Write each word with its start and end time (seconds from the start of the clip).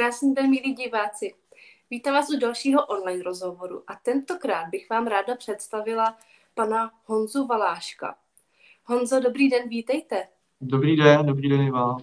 Krásný 0.00 0.34
den, 0.34 0.50
milí 0.50 0.74
diváci. 0.74 1.34
Vítám 1.90 2.14
vás 2.14 2.30
u 2.30 2.38
dalšího 2.38 2.86
online 2.86 3.22
rozhovoru 3.22 3.82
a 3.86 3.94
tentokrát 3.94 4.68
bych 4.68 4.90
vám 4.90 5.06
ráda 5.06 5.36
představila 5.36 6.18
pana 6.54 6.90
Honzu 7.04 7.46
Valáška. 7.46 8.18
Honzo, 8.84 9.20
dobrý 9.20 9.50
den, 9.50 9.68
vítejte. 9.68 10.28
Dobrý 10.60 10.96
den, 10.96 11.26
dobrý 11.26 11.48
den 11.48 11.60
i 11.60 11.70
vám. 11.70 12.00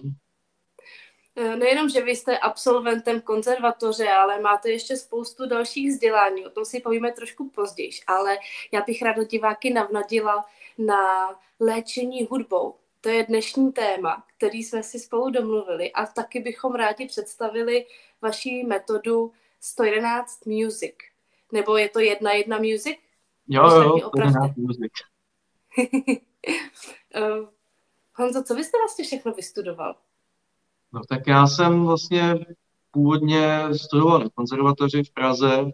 E, 1.36 1.56
nejenom, 1.56 1.88
že 1.88 2.00
vy 2.00 2.16
jste 2.16 2.38
absolventem 2.38 3.20
konzervatoře, 3.20 4.08
ale 4.08 4.40
máte 4.40 4.70
ještě 4.70 4.96
spoustu 4.96 5.48
dalších 5.48 5.90
vzdělání, 5.90 6.46
o 6.46 6.50
tom 6.50 6.64
si 6.64 6.80
povíme 6.80 7.12
trošku 7.12 7.50
později, 7.50 7.90
ale 8.06 8.38
já 8.72 8.82
bych 8.86 9.02
ráda 9.02 9.24
diváky 9.24 9.72
navnadila 9.72 10.44
na 10.78 10.96
léčení 11.60 12.26
hudbou. 12.30 12.74
To 13.00 13.08
je 13.08 13.26
dnešní 13.26 13.72
téma, 13.72 14.24
který 14.36 14.62
jsme 14.64 14.82
si 14.82 14.98
spolu 14.98 15.30
domluvili 15.30 15.92
a 15.92 16.06
taky 16.06 16.40
bychom 16.40 16.74
rádi 16.74 17.06
představili 17.06 17.86
vaši 18.22 18.64
metodu 18.66 19.32
111 19.60 20.46
Music. 20.46 20.94
Nebo 21.52 21.76
je 21.76 21.88
to 21.88 22.00
jedna 22.00 22.32
jedna 22.32 22.58
Music? 22.58 22.96
Jo, 23.48 23.70
jo, 23.70 23.98
111 23.98 24.56
Music. 24.56 24.92
uh, 27.16 27.48
Honzo, 28.14 28.42
co 28.42 28.54
byste 28.54 28.78
vlastně 28.78 29.04
všechno 29.04 29.32
vystudoval? 29.32 29.96
No 30.92 31.00
tak 31.08 31.26
já 31.26 31.46
jsem 31.46 31.84
vlastně 31.86 32.34
původně 32.90 33.60
studoval 33.76 34.18
na 34.18 34.28
konzervatoři 34.34 35.04
v 35.04 35.10
Praze, 35.10 35.64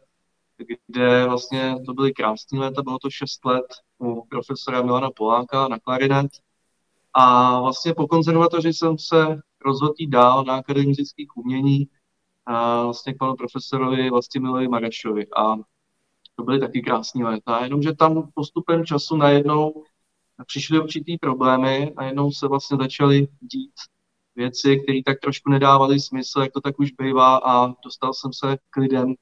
kde 0.86 1.24
vlastně 1.24 1.76
to 1.86 1.94
byly 1.94 2.12
krásné 2.12 2.58
léta, 2.58 2.82
bylo 2.82 2.98
to 2.98 3.10
6 3.10 3.44
let 3.44 3.66
u 3.98 4.26
profesora 4.26 4.82
Milana 4.82 5.10
Poláka 5.10 5.68
na 5.68 5.78
klarinet. 5.78 6.26
A 7.14 7.60
vlastně 7.60 7.94
po 7.94 8.06
konzervatoři 8.06 8.72
jsem 8.72 8.98
se 8.98 9.38
rozhodl 9.64 9.94
dál 10.08 10.44
na 10.44 10.54
Akademii 10.56 10.88
muzických 10.88 11.36
umění 11.36 11.88
a 12.46 12.84
vlastně 12.84 13.14
k 13.14 13.18
panu 13.18 13.34
profesorovi 13.36 14.10
Milovi 14.40 14.68
Marešovi. 14.68 15.26
A 15.36 15.56
to 16.36 16.44
byly 16.44 16.60
taky 16.60 16.82
krásné 16.82 17.24
léta, 17.24 17.64
jenomže 17.64 17.92
tam 17.92 18.28
postupem 18.34 18.84
času 18.84 19.16
najednou 19.16 19.84
přišly 20.46 20.80
určitý 20.80 21.18
problémy, 21.18 21.92
a 21.96 22.02
najednou 22.02 22.32
se 22.32 22.48
vlastně 22.48 22.76
začaly 22.80 23.28
dít 23.40 23.72
věci, 24.36 24.80
které 24.80 24.98
tak 25.06 25.20
trošku 25.20 25.50
nedávaly 25.50 26.00
smysl, 26.00 26.40
jak 26.40 26.52
to 26.52 26.60
tak 26.60 26.80
už 26.80 26.92
bývá 26.92 27.36
a 27.36 27.74
dostal 27.84 28.14
jsem 28.14 28.32
se 28.32 28.58
k 28.70 28.76
lidem, 28.76 29.14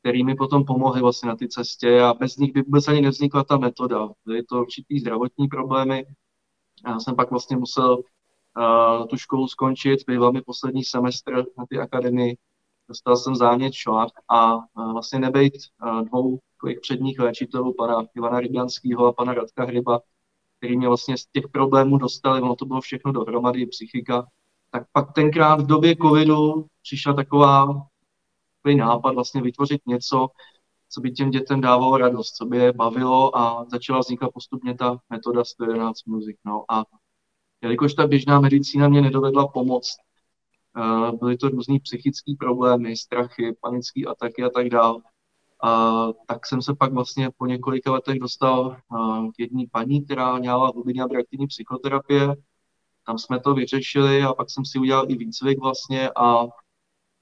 který 0.00 0.24
mi 0.24 0.34
potom 0.34 0.64
pomohli 0.64 1.00
vlastně 1.00 1.28
na 1.28 1.36
ty 1.36 1.48
cestě 1.48 2.00
a 2.00 2.14
bez 2.14 2.36
nich 2.36 2.52
by 2.52 2.62
vůbec 2.62 2.88
ani 2.88 3.00
nevznikla 3.00 3.44
ta 3.44 3.56
metoda. 3.56 4.08
Byly 4.26 4.42
to 4.42 4.60
určitý 4.60 5.00
zdravotní 5.00 5.48
problémy. 5.48 6.06
Já 6.86 7.00
jsem 7.00 7.16
pak 7.16 7.30
vlastně 7.30 7.56
musel 7.56 7.96
uh, 7.96 9.06
tu 9.06 9.16
školu 9.16 9.48
skončit, 9.48 10.00
byl 10.06 10.32
mi 10.32 10.42
poslední 10.42 10.84
semestr 10.84 11.44
na 11.58 11.66
ty 11.70 11.78
akademii, 11.78 12.36
dostal 12.88 13.16
jsem 13.16 13.36
zánět 13.36 13.74
šlak 13.74 14.08
a 14.28 14.56
uh, 14.56 14.92
vlastně 14.92 15.18
nebejt 15.18 15.54
uh, 15.82 16.02
dvou 16.02 16.38
předních 16.80 17.18
léčitelů, 17.18 17.74
pana 17.74 18.06
Ivana 18.14 18.40
Rybianského 18.40 19.06
a 19.06 19.12
pana 19.12 19.34
Radka 19.34 19.64
Hryba, 19.64 20.00
který 20.58 20.76
mě 20.76 20.88
vlastně 20.88 21.18
z 21.18 21.26
těch 21.26 21.48
problémů 21.48 21.98
dostali, 21.98 22.42
ono 22.42 22.56
to 22.56 22.64
bylo 22.64 22.80
všechno 22.80 23.12
dohromady, 23.12 23.66
psychika, 23.66 24.26
tak 24.70 24.86
pak 24.92 25.12
tenkrát 25.12 25.60
v 25.60 25.66
době 25.66 25.96
covidu 25.96 26.66
přišla 26.82 27.12
taková 27.12 27.86
nápad 28.74 29.14
vlastně 29.14 29.42
vytvořit 29.42 29.80
něco, 29.86 30.28
co 30.88 31.00
by 31.00 31.10
těm 31.10 31.30
dětem 31.30 31.60
dávalo 31.60 31.96
radost, 31.96 32.32
co 32.32 32.46
by 32.46 32.56
je 32.56 32.72
bavilo 32.72 33.38
a 33.38 33.66
začala 33.70 33.98
vznikat 33.98 34.30
postupně 34.34 34.74
ta 34.74 34.98
metoda 35.10 35.44
111 35.44 36.06
Music. 36.06 36.36
No. 36.44 36.64
A 36.70 36.84
jelikož 37.62 37.94
ta 37.94 38.06
běžná 38.06 38.40
medicína 38.40 38.88
mě 38.88 39.02
nedovedla 39.02 39.48
pomoct, 39.48 39.96
uh, 40.76 41.18
byly 41.18 41.36
to 41.36 41.48
různý 41.48 41.80
psychické 41.80 42.32
problémy, 42.38 42.96
strachy, 42.96 43.56
panické 43.60 44.04
ataky 44.04 44.42
a 44.42 44.50
tak 44.50 44.68
dále, 44.68 45.00
a 45.62 46.06
tak 46.26 46.46
jsem 46.46 46.62
se 46.62 46.74
pak 46.74 46.92
vlastně 46.92 47.30
po 47.36 47.46
několika 47.46 47.92
letech 47.92 48.18
dostal 48.18 48.76
uh, 48.88 49.30
k 49.30 49.38
jedné 49.38 49.64
paní, 49.72 50.04
která 50.04 50.38
měla 50.38 50.70
hlubinně 50.70 51.02
abraktivní 51.02 51.46
psychoterapie. 51.46 52.34
Tam 53.06 53.18
jsme 53.18 53.40
to 53.40 53.54
vyřešili 53.54 54.22
a 54.22 54.34
pak 54.34 54.50
jsem 54.50 54.64
si 54.64 54.78
udělal 54.78 55.10
i 55.10 55.16
výcvik 55.16 55.60
vlastně 55.60 56.10
a 56.16 56.46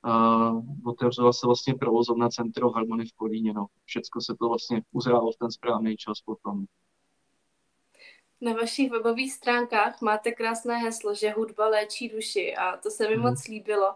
uh, 0.04 0.62
otevřela 0.84 1.32
se 1.32 1.46
vlastně 1.46 1.74
provozovna 1.74 2.28
Centro 2.28 2.70
Harmony 2.70 3.04
v 3.04 3.12
Kolíně. 3.12 3.52
No. 3.52 3.66
Všecko 3.84 4.20
se 4.20 4.34
to 4.38 4.48
vlastně 4.48 4.82
uzrálo 4.92 5.32
v 5.32 5.36
ten 5.36 5.50
správný 5.50 5.96
čas 5.96 6.20
potom. 6.20 6.64
Na 8.40 8.52
vašich 8.52 8.90
webových 8.90 9.32
stránkách 9.32 10.00
máte 10.00 10.32
krásné 10.32 10.76
heslo, 10.76 11.14
že 11.14 11.30
hudba 11.30 11.68
léčí 11.68 12.08
duši 12.08 12.56
a 12.56 12.76
to 12.76 12.90
se 12.90 13.08
mi 13.08 13.14
hmm. 13.14 13.22
moc 13.22 13.48
líbilo. 13.48 13.94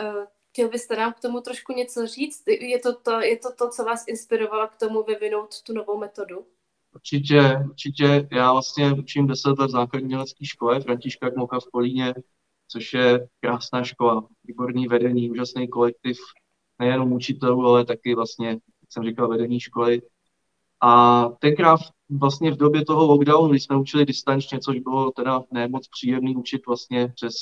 Uh, 0.00 0.24
chtěl 0.50 0.68
byste 0.68 0.96
nám 0.96 1.12
k 1.12 1.20
tomu 1.20 1.40
trošku 1.40 1.72
něco 1.72 2.06
říct? 2.06 2.42
Je 2.46 2.78
to 2.78 2.94
to, 2.94 3.20
je 3.20 3.38
to, 3.38 3.52
to 3.52 3.70
co 3.70 3.84
vás 3.84 4.04
inspirovalo 4.08 4.68
k 4.68 4.76
tomu 4.76 5.02
vyvinout 5.02 5.62
tu 5.62 5.72
novou 5.72 5.98
metodu? 5.98 6.46
Určitě, 6.94 7.40
určitě. 7.68 8.28
Já 8.32 8.52
vlastně 8.52 8.92
učím 8.92 9.26
10 9.26 9.48
let 9.48 9.66
v 9.66 9.70
základní 9.70 10.16
škole 10.42 10.80
Františka 10.80 11.30
Kmoka 11.30 11.60
v 11.60 11.70
Políně 11.72 12.14
což 12.68 12.94
je 12.94 13.28
krásná 13.40 13.84
škola, 13.84 14.26
výborný 14.44 14.88
vedení, 14.88 15.30
úžasný 15.30 15.68
kolektiv, 15.68 16.16
nejenom 16.78 17.12
učitelů, 17.12 17.66
ale 17.66 17.84
taky 17.84 18.14
vlastně, 18.14 18.48
jak 18.48 18.58
jsem 18.88 19.04
říkal, 19.04 19.28
vedení 19.28 19.60
školy. 19.60 20.02
A 20.82 21.24
tenkrát 21.28 21.80
vlastně 22.10 22.50
v 22.50 22.56
době 22.56 22.84
toho 22.84 23.06
lockdownu, 23.06 23.50
když 23.50 23.64
jsme 23.64 23.76
učili 23.76 24.06
distančně, 24.06 24.58
což 24.58 24.78
bylo 24.78 25.10
teda 25.10 25.42
nemoc 25.50 25.88
příjemný 25.88 26.36
učit 26.36 26.66
vlastně 26.66 27.08
přes 27.08 27.34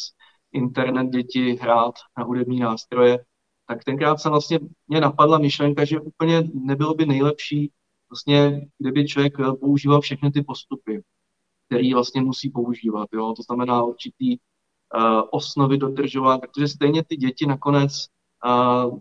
internet 0.53 1.09
děti 1.09 1.55
hrát 1.55 1.95
na 2.19 2.25
hudební 2.25 2.61
nástroje, 2.61 3.19
tak 3.67 3.85
tenkrát 3.85 4.21
se 4.21 4.29
vlastně 4.29 4.61
mě 4.89 5.01
napadla 5.01 5.39
myšlenka, 5.39 5.85
že 5.85 6.01
úplně 6.01 6.43
nebylo 6.55 6.95
by 6.95 7.07
nejlepší, 7.07 7.73
vlastně, 8.11 8.69
kdyby 8.79 9.07
člověk 9.07 9.37
používal 9.61 10.01
všechny 10.01 10.31
ty 10.31 10.43
postupy, 10.43 11.03
který 11.67 11.95
vlastně 11.95 12.21
musí 12.23 12.51
používat. 12.51 13.09
Jo? 13.13 13.35
To 13.37 13.43
znamená 13.43 13.83
určitý 13.83 14.37
osnovy 15.31 15.79
dodržovat, 15.79 16.41
protože 16.41 16.69
stejně 16.69 17.05
ty 17.05 17.17
děti 17.17 17.47
nakonec 17.47 18.07
uh, 18.45 18.99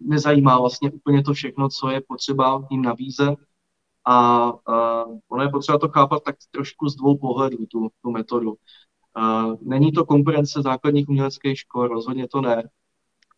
nezajímá 0.00 0.58
vlastně 0.58 0.90
úplně 0.90 1.22
to 1.22 1.32
všechno, 1.32 1.68
co 1.68 1.88
je 1.90 2.00
potřeba 2.08 2.66
jim 2.70 2.82
nabízet. 2.82 3.34
A 4.04 4.46
uh, 4.52 5.18
ono 5.28 5.42
je 5.42 5.48
potřeba 5.48 5.78
to 5.78 5.88
chápat 5.88 6.22
tak 6.24 6.36
trošku 6.50 6.88
z 6.88 6.96
dvou 6.96 7.18
pohledů, 7.18 7.66
tu, 7.66 7.88
tu 8.02 8.10
metodu. 8.10 8.50
Uh, 8.50 9.54
není 9.62 9.92
to 9.92 10.04
konkurence 10.04 10.62
základních 10.62 11.08
uměleckých 11.08 11.58
škol, 11.58 11.88
rozhodně 11.88 12.28
to 12.28 12.40
ne, 12.40 12.70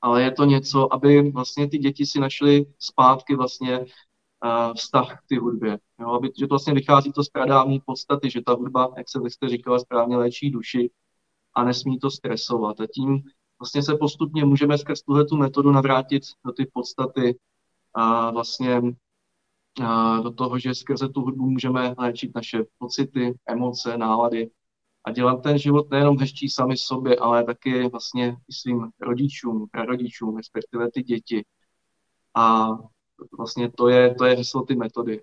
ale 0.01 0.23
je 0.23 0.31
to 0.31 0.45
něco, 0.45 0.95
aby 0.95 1.31
vlastně 1.31 1.69
ty 1.69 1.79
děti 1.79 2.07
si 2.07 2.21
našly 2.21 2.67
zpátky 2.79 3.37
vlastně 3.37 3.79
uh, 3.79 4.75
vztah 4.75 5.19
k 5.19 5.27
ty 5.27 5.37
hudbě. 5.37 5.79
Jo, 6.01 6.09
aby, 6.09 6.31
že 6.39 6.47
to 6.47 6.49
vlastně 6.49 6.75
vychází 6.75 7.13
to 7.13 7.25
z 7.25 7.29
pradávní 7.29 7.81
podstaty, 7.87 8.31
že 8.31 8.43
ta 8.47 8.53
hudba, 8.53 8.93
jak 8.97 9.09
se 9.09 9.21
vy 9.21 9.31
jste 9.31 9.49
říkala, 9.49 9.79
správně 9.79 10.17
léčí 10.17 10.51
duši, 10.51 10.91
a 11.55 11.65
nesmí 11.65 11.99
to 11.99 12.11
stresovat. 12.11 12.81
A 12.81 12.87
tím 12.87 13.23
vlastně 13.61 13.83
se 13.83 13.97
postupně 13.97 14.45
můžeme 14.45 14.79
skrz 14.79 15.03
tuhle 15.03 15.25
tu 15.25 15.37
metodu 15.37 15.73
navrátit 15.73 16.23
do 16.47 16.53
ty 16.53 16.67
podstaty 16.73 17.39
a 17.95 18.31
vlastně 18.31 18.83
a 19.85 20.21
do 20.21 20.31
toho, 20.31 20.59
že 20.59 20.75
skrze 20.75 21.09
tu 21.09 21.21
hudbu 21.21 21.51
můžeme 21.51 21.95
léčit 21.99 22.35
naše 22.35 22.65
pocity, 22.79 23.35
emoce, 23.47 23.97
nálady 23.97 24.51
a 25.05 25.13
dělat 25.13 25.43
ten 25.43 25.59
život 25.59 25.91
nejenom 25.91 26.19
hezčí 26.19 26.49
sami 26.49 26.77
sobě, 26.77 27.17
ale 27.17 27.45
taky 27.45 27.89
vlastně 27.89 28.37
i 28.49 28.53
svým 28.53 28.89
rodičům, 29.01 29.67
prarodičům, 29.71 30.37
respektive 30.37 30.91
ty 30.91 31.03
děti. 31.03 31.45
A 32.35 32.69
vlastně 33.39 33.71
to 33.71 33.89
je, 33.89 34.15
to 34.15 34.25
je 34.25 34.35
heslo 34.37 34.63
ty 34.63 34.77
metody. 34.77 35.23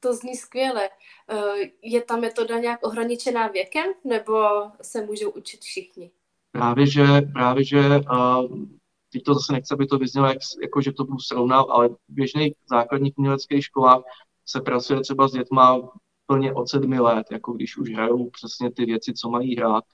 To 0.00 0.14
zní 0.14 0.36
skvěle. 0.36 0.88
Eh, 1.30 1.70
je 1.82 2.02
ta 2.02 2.16
metoda 2.16 2.58
nějak 2.58 2.86
ohraničená 2.86 3.48
věkem, 3.48 3.86
nebo 4.04 4.38
se 4.82 5.04
můžou 5.04 5.30
učit 5.30 5.60
všichni? 5.60 6.10
Právě, 6.52 6.86
že, 6.86 7.04
právě, 7.32 7.64
že 7.64 7.78
uh, 7.78 8.66
teď 9.12 9.22
to 9.22 9.34
zase 9.34 9.52
nechce, 9.52 9.74
aby 9.74 9.86
to 9.86 9.98
vyznělo, 9.98 10.26
jak, 10.26 10.38
jako 10.62 10.80
že 10.80 10.92
to 10.92 11.04
budu 11.04 11.18
srovnat, 11.18 11.66
ale 11.70 11.88
v 11.88 11.96
běžných 12.08 12.52
základních 12.70 13.18
uměleckých 13.18 13.64
školách 13.64 14.02
se 14.46 14.60
pracuje 14.60 15.00
třeba 15.00 15.28
s 15.28 15.32
dětma 15.32 15.90
plně 16.26 16.52
od 16.52 16.68
sedmi 16.68 17.00
let, 17.00 17.26
jako 17.30 17.52
když 17.52 17.76
už 17.76 17.90
hrajou 17.90 18.30
přesně 18.30 18.72
ty 18.72 18.84
věci, 18.84 19.12
co 19.12 19.30
mají 19.30 19.56
hrát. 19.56 19.84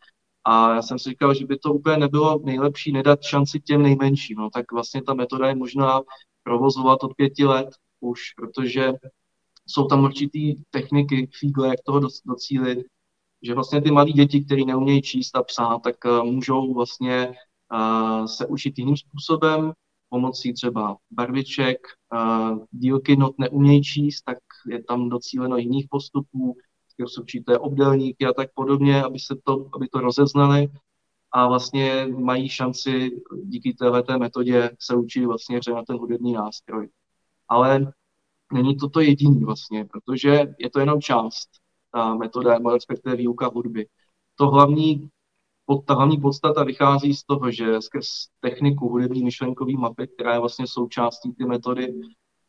A 0.44 0.74
já 0.74 0.82
jsem 0.82 0.98
si 0.98 1.10
říkal, 1.10 1.34
že 1.34 1.46
by 1.46 1.58
to 1.58 1.72
úplně 1.72 1.96
nebylo 1.96 2.40
nejlepší 2.44 2.92
nedat 2.92 3.22
šanci 3.22 3.60
těm 3.60 3.82
nejmenším. 3.82 4.36
No, 4.38 4.50
tak 4.50 4.72
vlastně 4.72 5.02
ta 5.02 5.14
metoda 5.14 5.48
je 5.48 5.54
možná 5.54 6.00
provozovat 6.42 7.04
od 7.04 7.14
pěti 7.14 7.44
let 7.44 7.68
už, 8.00 8.20
protože 8.36 8.92
jsou 9.66 9.86
tam 9.86 10.04
určitý 10.04 10.54
techniky, 10.70 11.28
fígle, 11.40 11.68
jak 11.68 11.80
toho 11.84 12.00
docílit, 12.26 12.86
že 13.42 13.54
vlastně 13.54 13.82
ty 13.82 13.90
malí 13.90 14.12
děti, 14.12 14.44
které 14.44 14.64
neumějí 14.64 15.02
číst 15.02 15.36
a 15.36 15.42
psát, 15.42 15.82
tak 15.82 15.96
uh, 16.04 16.24
můžou 16.24 16.74
vlastně 16.74 17.34
uh, 17.72 18.26
se 18.26 18.46
učit 18.46 18.78
jiným 18.78 18.96
způsobem, 18.96 19.72
pomocí 20.08 20.52
třeba 20.52 20.96
barviček, 21.10 21.78
uh, 22.14 22.58
dílky 22.70 23.16
not 23.16 23.38
neumějí 23.38 23.82
číst, 23.82 24.22
tak 24.22 24.38
je 24.68 24.84
tam 24.84 25.08
docíleno 25.08 25.56
jiných 25.56 25.86
postupů, 25.90 26.56
jsou 26.98 27.22
určité 27.22 27.58
obdelníky 27.58 28.26
a 28.26 28.32
tak 28.32 28.48
podobně, 28.54 29.02
aby 29.02 29.18
se 29.18 29.36
to, 29.44 29.68
aby 29.74 29.88
to 29.88 30.00
rozeznali. 30.00 30.68
a 31.34 31.46
vlastně 31.46 32.06
mají 32.06 32.48
šanci 32.48 33.10
díky 33.44 33.74
této 33.74 34.18
metodě 34.18 34.70
se 34.80 34.96
učit 34.96 35.26
vlastně 35.26 35.60
na 35.74 35.84
ten 35.84 35.96
hudební 35.96 36.32
nástroj. 36.32 36.88
Ale 37.48 37.92
není 38.52 38.76
to 38.76 38.88
to 38.88 39.00
jediný 39.00 39.44
vlastně, 39.44 39.84
protože 39.84 40.54
je 40.58 40.70
to 40.70 40.80
jenom 40.80 41.00
část, 41.00 41.48
ta 41.92 42.14
metoda, 42.14 42.58
respektive 42.72 43.16
výuka 43.16 43.50
hudby. 43.54 43.86
To 44.36 44.50
hlavní, 44.50 45.10
ta 45.86 45.94
hlavní 45.94 46.20
podstata 46.20 46.64
vychází 46.64 47.14
z 47.14 47.24
toho, 47.24 47.50
že 47.50 47.80
skrz 47.80 48.06
techniku 48.40 48.88
hudební 48.88 49.24
myšlenkové 49.24 49.72
mapy, 49.72 50.08
která 50.08 50.32
je 50.32 50.40
vlastně 50.40 50.66
součástí 50.66 51.32
ty 51.32 51.44
metody, 51.44 51.94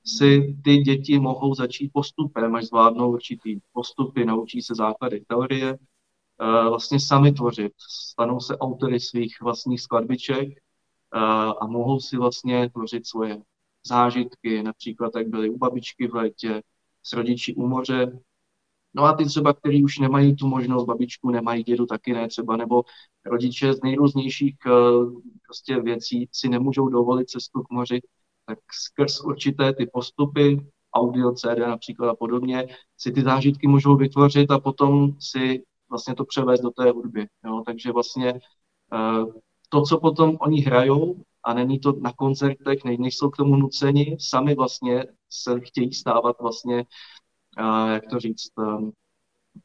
si 0.06 0.58
ty 0.64 0.78
děti 0.78 1.20
mohou 1.20 1.56
začít 1.56 1.92
postupem, 1.94 2.56
až 2.56 2.66
zvládnou 2.66 3.12
určitý 3.12 3.60
postupy, 3.74 4.26
naučí 4.26 4.62
se 4.62 4.76
základy 4.76 5.24
teorie, 5.28 5.74
eh, 5.74 6.70
vlastně 6.70 7.00
sami 7.00 7.32
tvořit, 7.32 7.74
stanou 7.90 8.40
se 8.40 8.58
autory 8.58 9.00
svých 9.00 9.42
vlastních 9.42 9.82
skladbiček 9.82 10.50
eh, 10.50 11.20
a 11.62 11.68
mohou 11.68 12.00
si 12.00 12.18
vlastně 12.18 12.70
tvořit 12.70 13.08
svoje 13.08 13.42
zážitky, 13.88 14.64
například 14.64 15.12
jak 15.16 15.28
byly 15.28 15.50
u 15.50 15.58
babičky 15.58 16.08
v 16.08 16.16
létě, 16.16 16.62
s 17.04 17.14
rodiči 17.14 17.56
u 17.56 17.68
moře. 17.68 18.20
No 18.94 19.04
a 19.04 19.14
ty 19.14 19.26
třeba, 19.26 19.54
kteří 19.54 19.84
už 19.84 20.00
nemají 20.00 20.36
tu 20.36 20.48
možnost, 20.48 20.86
babičku 20.86 21.30
nemají, 21.30 21.64
dědu 21.64 21.86
taky 21.86 22.14
ne 22.14 22.28
třeba, 22.28 22.58
nebo 22.58 22.84
rodiče 23.26 23.74
z 23.74 23.82
nejrůznějších 23.84 24.56
eh, 24.66 24.72
prostě 25.48 25.82
věcí 25.82 26.30
si 26.32 26.50
nemůžou 26.50 26.90
dovolit 26.90 27.30
cestu 27.30 27.64
k 27.64 27.70
moři, 27.70 28.02
tak 28.46 28.60
skrz 28.72 29.22
určité 29.22 29.74
ty 29.74 29.88
postupy, 29.94 30.68
audio, 30.94 31.32
CD 31.32 31.58
například 31.58 32.10
a 32.10 32.16
podobně, 32.16 32.68
si 32.98 33.12
ty 33.12 33.22
zážitky 33.22 33.68
můžou 33.68 33.96
vytvořit 33.96 34.52
a 34.52 34.60
potom 34.60 35.14
si 35.20 35.64
vlastně 35.90 36.16
to 36.16 36.26
převést 36.26 36.62
do 36.62 36.72
té 36.72 36.92
hudby. 36.92 37.28
Jo? 37.46 37.64
Takže 37.66 37.92
vlastně 37.92 38.34
uh, 38.34 39.34
to, 39.70 39.82
co 39.82 40.00
potom 40.00 40.38
oni 40.42 40.62
hrajou, 40.62 41.24
a 41.44 41.54
není 41.54 41.80
to 41.80 41.94
na 42.02 42.14
koncertech, 42.14 42.84
ne, 42.84 42.98
nejsou 42.98 43.30
k 43.30 43.38
tomu 43.38 43.56
nuceni, 43.56 44.18
sami 44.20 44.56
vlastně 44.56 45.06
se 45.30 45.60
chtějí 45.60 45.94
stávat 45.94 46.36
vlastně, 46.42 46.86
uh, 47.60 47.90
jak 47.90 48.04
to 48.10 48.20
říct, 48.20 48.52
um, 48.58 48.92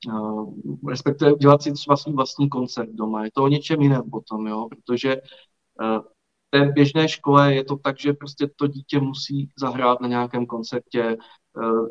uh, 0.07 0.55
respektive 0.89 1.35
dělat 1.35 1.63
si 1.63 1.73
třeba 1.73 1.97
svůj 1.97 2.15
vlastní 2.15 2.49
koncert 2.49 2.91
doma. 2.91 3.25
Je 3.25 3.31
to 3.35 3.45
o 3.45 3.49
něčem 3.49 3.83
jiném 3.83 4.11
potom, 4.11 4.47
jo, 4.47 4.69
protože 4.69 5.17
uh, 5.17 6.03
té 6.51 6.73
běžné 6.73 7.09
škole 7.09 7.55
je 7.55 7.65
to 7.65 7.77
tak, 7.77 8.01
že 8.01 8.13
prostě 8.13 8.51
to 8.57 8.67
dítě 8.67 9.01
musí 9.01 9.49
zahrát 9.59 10.01
na 10.01 10.09
nějakém 10.09 10.47
koncertě, 10.47 11.17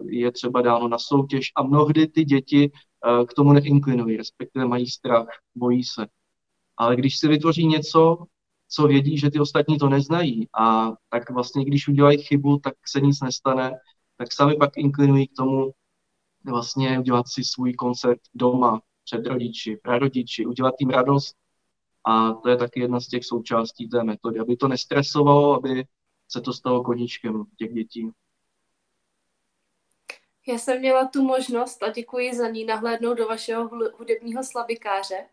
je 0.10 0.32
třeba 0.32 0.62
dáno 0.62 0.88
na 0.88 0.98
soutěž 0.98 1.52
a 1.56 1.64
mnohdy 1.64 2.08
ty 2.08 2.24
děti 2.24 2.72
k 3.30 3.34
tomu 3.34 3.54
neinklinují, 3.54 4.18
respektive 4.18 4.66
mají 4.66 4.88
strach, 4.88 5.28
bojí 5.56 5.84
se. 5.84 6.08
Ale 6.78 6.96
když 6.96 7.20
si 7.20 7.28
vytvoří 7.28 7.68
něco, 7.68 8.18
co 8.68 8.88
vědí, 8.88 9.18
že 9.18 9.32
ty 9.32 9.40
ostatní 9.40 9.78
to 9.78 9.90
neznají. 9.90 10.48
A 10.60 10.92
tak 11.10 11.30
vlastně, 11.30 11.66
když 11.66 11.88
udělají 11.88 12.18
chybu, 12.18 12.60
tak 12.60 12.74
se 12.88 13.02
nic 13.02 13.22
nestane, 13.22 13.72
tak 14.18 14.34
sami 14.34 14.56
pak 14.56 14.78
inklinují 14.78 15.28
k 15.28 15.36
tomu 15.38 15.72
vlastně 16.46 17.00
udělat 17.00 17.28
si 17.28 17.44
svůj 17.44 17.74
koncert 17.74 18.20
doma, 18.34 18.82
před 19.04 19.28
rodiči, 19.28 19.78
prarodiči, 19.84 20.46
udělat 20.46 20.74
jim 20.80 20.90
radost. 20.90 21.36
A 22.06 22.34
to 22.34 22.50
je 22.50 22.58
taky 22.58 22.80
jedna 22.80 23.00
z 23.00 23.08
těch 23.08 23.26
součástí 23.26 23.90
té 23.90 24.04
metody, 24.04 24.40
aby 24.40 24.58
to 24.58 24.68
nestresovalo, 24.68 25.56
aby 25.56 25.86
se 26.28 26.42
to 26.42 26.54
stalo 26.54 26.84
koníčkem 26.84 27.44
těch 27.58 27.74
dětí. 27.74 28.10
Já 30.48 30.58
jsem 30.58 30.80
měla 30.80 31.08
tu 31.08 31.24
možnost, 31.24 31.84
a 31.84 31.92
děkuji 31.92 32.36
za 32.36 32.50
ní, 32.50 32.66
nahlédnout 32.66 33.18
do 33.18 33.28
vašeho 33.28 33.70
hudebního 33.98 34.44
slabikáře 34.44 35.26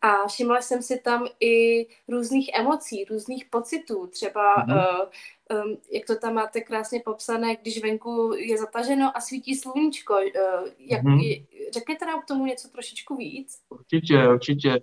a 0.00 0.28
všimla 0.28 0.60
jsem 0.60 0.82
si 0.82 1.00
tam 1.00 1.26
i 1.40 1.86
různých 2.08 2.50
emocí, 2.54 3.04
různých 3.04 3.44
pocitů, 3.44 4.06
třeba 4.06 4.56
mm-hmm. 4.56 5.08
uh, 5.52 5.64
um, 5.64 5.76
jak 5.92 6.06
to 6.06 6.16
tam 6.16 6.34
máte 6.34 6.60
krásně 6.60 7.02
popsané, 7.04 7.56
když 7.56 7.82
venku 7.82 8.32
je 8.36 8.58
zataženo 8.58 9.16
a 9.16 9.20
svítí 9.20 9.54
sluníčko. 9.54 10.14
Uh, 10.14 10.68
jak, 10.78 11.02
mm-hmm. 11.02 11.46
Řekněte 11.72 12.06
nám 12.06 12.22
k 12.22 12.24
tomu 12.24 12.46
něco 12.46 12.68
trošičku 12.68 13.16
víc? 13.16 13.58
Určitě, 13.68 14.28
určitě 14.28 14.80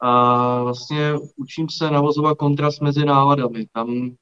a 0.00 0.62
vlastně 0.62 1.14
učím 1.36 1.68
se 1.68 1.90
navozovat 1.90 2.38
kontrast 2.38 2.80
mezi 2.80 3.04
náladami. 3.04 3.66
Tam 3.72 4.16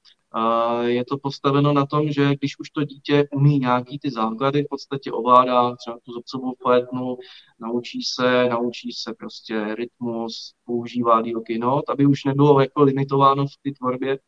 je 0.81 1.05
to 1.05 1.19
postaveno 1.19 1.73
na 1.73 1.87
tom, 1.87 2.13
že 2.13 2.35
když 2.35 2.59
už 2.59 2.71
to 2.71 2.85
dítě 2.85 3.29
umí 3.33 3.59
nějaký 3.59 3.99
ty 3.99 4.11
základy, 4.11 4.63
v 4.63 4.69
podstatě 4.71 5.13
ovládá 5.13 5.77
třeba 5.77 5.99
tu 6.05 6.13
zobcovou 6.13 6.55
flétnu, 6.63 7.17
naučí 7.61 8.03
se, 8.03 8.49
naučí 8.49 8.93
se 8.93 9.15
prostě 9.15 9.75
rytmus, 9.75 10.55
používá 10.65 11.23
dílky 11.23 11.59
not, 11.59 11.85
aby 11.91 12.07
už 12.07 12.25
nebylo 12.25 12.61
jako 12.61 12.83
limitováno 12.83 13.47
v 13.47 13.57
té 13.63 13.71
tvorbě, 13.79 14.19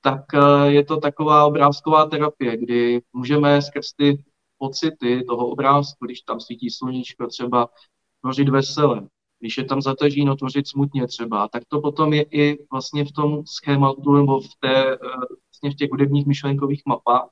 tak 0.00 0.20
je 0.64 0.84
to 0.84 0.96
taková 0.96 1.44
obrázková 1.44 2.06
terapie, 2.06 2.56
kdy 2.56 3.00
můžeme 3.12 3.62
skrz 3.62 3.92
ty 3.96 4.24
pocity 4.58 5.24
toho 5.28 5.46
obrázku, 5.46 6.06
když 6.06 6.20
tam 6.20 6.40
svítí 6.40 6.70
sluníčko, 6.70 7.26
třeba 7.26 7.68
tvořit 8.20 8.48
veselé, 8.48 9.08
když 9.44 9.58
je 9.58 9.64
tam 9.64 9.82
zatažíno 9.82 10.36
tvořit 10.36 10.68
smutně 10.68 11.06
třeba, 11.06 11.48
tak 11.48 11.62
to 11.68 11.80
potom 11.80 12.12
je 12.12 12.22
i 12.22 12.66
vlastně 12.72 13.04
v 13.04 13.12
tom 13.12 13.46
schématu 13.46 14.12
nebo 14.12 14.40
v, 14.40 14.48
té, 14.60 14.92
eh, 14.92 14.96
vlastně 15.50 15.70
v 15.70 15.74
těch 15.74 15.90
hudebních 15.90 16.26
myšlenkových 16.26 16.82
mapách, 16.86 17.28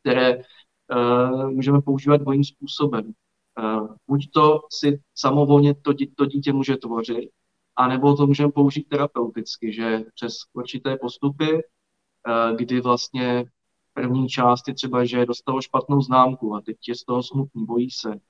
které 0.00 0.36
uh, 0.36 1.50
můžeme 1.50 1.80
používat 1.82 2.16
dvojím 2.16 2.44
způsobem. 2.44 3.12
Uh, 3.58 3.94
buď 4.06 4.30
to 4.34 4.60
si 4.70 5.00
samovolně 5.14 5.74
to, 5.74 5.92
to 6.16 6.26
dítě 6.26 6.52
může 6.52 6.76
tvořit, 6.76 7.30
anebo 7.76 8.16
to 8.16 8.26
můžeme 8.26 8.52
použít 8.52 8.88
terapeuticky, 8.88 9.72
že 9.72 10.04
přes 10.14 10.36
určité 10.52 10.96
postupy, 10.96 11.52
uh, 11.52 12.56
kdy 12.56 12.80
vlastně 12.80 13.44
první 13.92 14.28
část 14.28 14.68
je 14.68 14.74
třeba, 14.74 15.04
že 15.04 15.26
dostalo 15.26 15.62
špatnou 15.62 16.00
známku 16.00 16.54
a 16.54 16.60
teď 16.60 16.76
je 16.88 16.94
z 16.94 17.04
toho 17.04 17.22
smutný, 17.22 17.64
bojí 17.64 17.90
se 17.90 18.20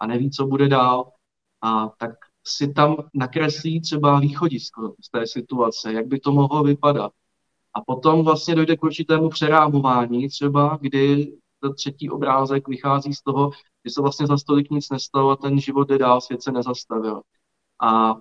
a 0.00 0.06
neví, 0.06 0.30
co 0.30 0.46
bude 0.46 0.68
dál. 0.68 1.12
A 1.62 1.88
tak 1.88 2.31
si 2.46 2.72
tam 2.72 2.96
nakreslí 3.14 3.80
třeba 3.80 4.20
východisko 4.20 4.94
z 5.04 5.10
té 5.10 5.26
situace, 5.26 5.92
jak 5.92 6.06
by 6.06 6.20
to 6.20 6.32
mohlo 6.32 6.62
vypadat. 6.62 7.12
A 7.74 7.80
potom 7.80 8.24
vlastně 8.24 8.54
dojde 8.54 8.76
k 8.76 8.82
určitému 8.82 9.28
přerámování 9.28 10.28
třeba, 10.28 10.78
kdy 10.80 11.32
ten 11.60 11.74
třetí 11.74 12.10
obrázek 12.10 12.68
vychází 12.68 13.14
z 13.14 13.22
toho, 13.22 13.50
že 13.84 13.90
se 13.90 14.02
vlastně 14.02 14.26
za 14.26 14.38
stolik 14.38 14.70
nic 14.70 14.90
nestalo 14.90 15.30
a 15.30 15.36
ten 15.36 15.60
život 15.60 15.88
jde 15.88 15.98
dál, 15.98 16.20
svět 16.20 16.42
se 16.42 16.52
nezastavil. 16.52 17.22
A 17.82 18.14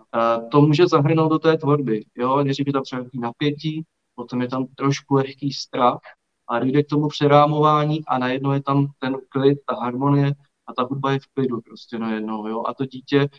to 0.51 0.61
může 0.61 0.87
zahrnout 0.87 1.31
do 1.31 1.39
té 1.39 1.57
tvorby. 1.57 2.05
Jo? 2.17 2.43
Nejdřív 2.43 2.67
je 2.67 2.73
tam 2.73 2.83
třeba 2.83 3.03
napětí, 3.13 3.83
potom 4.15 4.41
je 4.41 4.47
tam 4.47 4.65
trošku 4.67 5.15
lehký 5.15 5.53
strach 5.53 5.99
a 6.47 6.59
dojde 6.59 6.83
k 6.83 6.87
tomu 6.87 7.07
přerámování 7.07 8.05
a 8.05 8.17
najednou 8.17 8.51
je 8.51 8.63
tam 8.63 8.87
ten 8.99 9.17
klid, 9.29 9.59
ta 9.67 9.75
harmonie 9.75 10.33
a 10.67 10.73
ta 10.73 10.83
hudba 10.83 11.11
je 11.11 11.19
v 11.19 11.27
klidu 11.33 11.61
prostě 11.61 11.99
najednou. 11.99 12.47
Jo? 12.47 12.63
A 12.67 12.73
to 12.73 12.85
dítě 12.85 13.29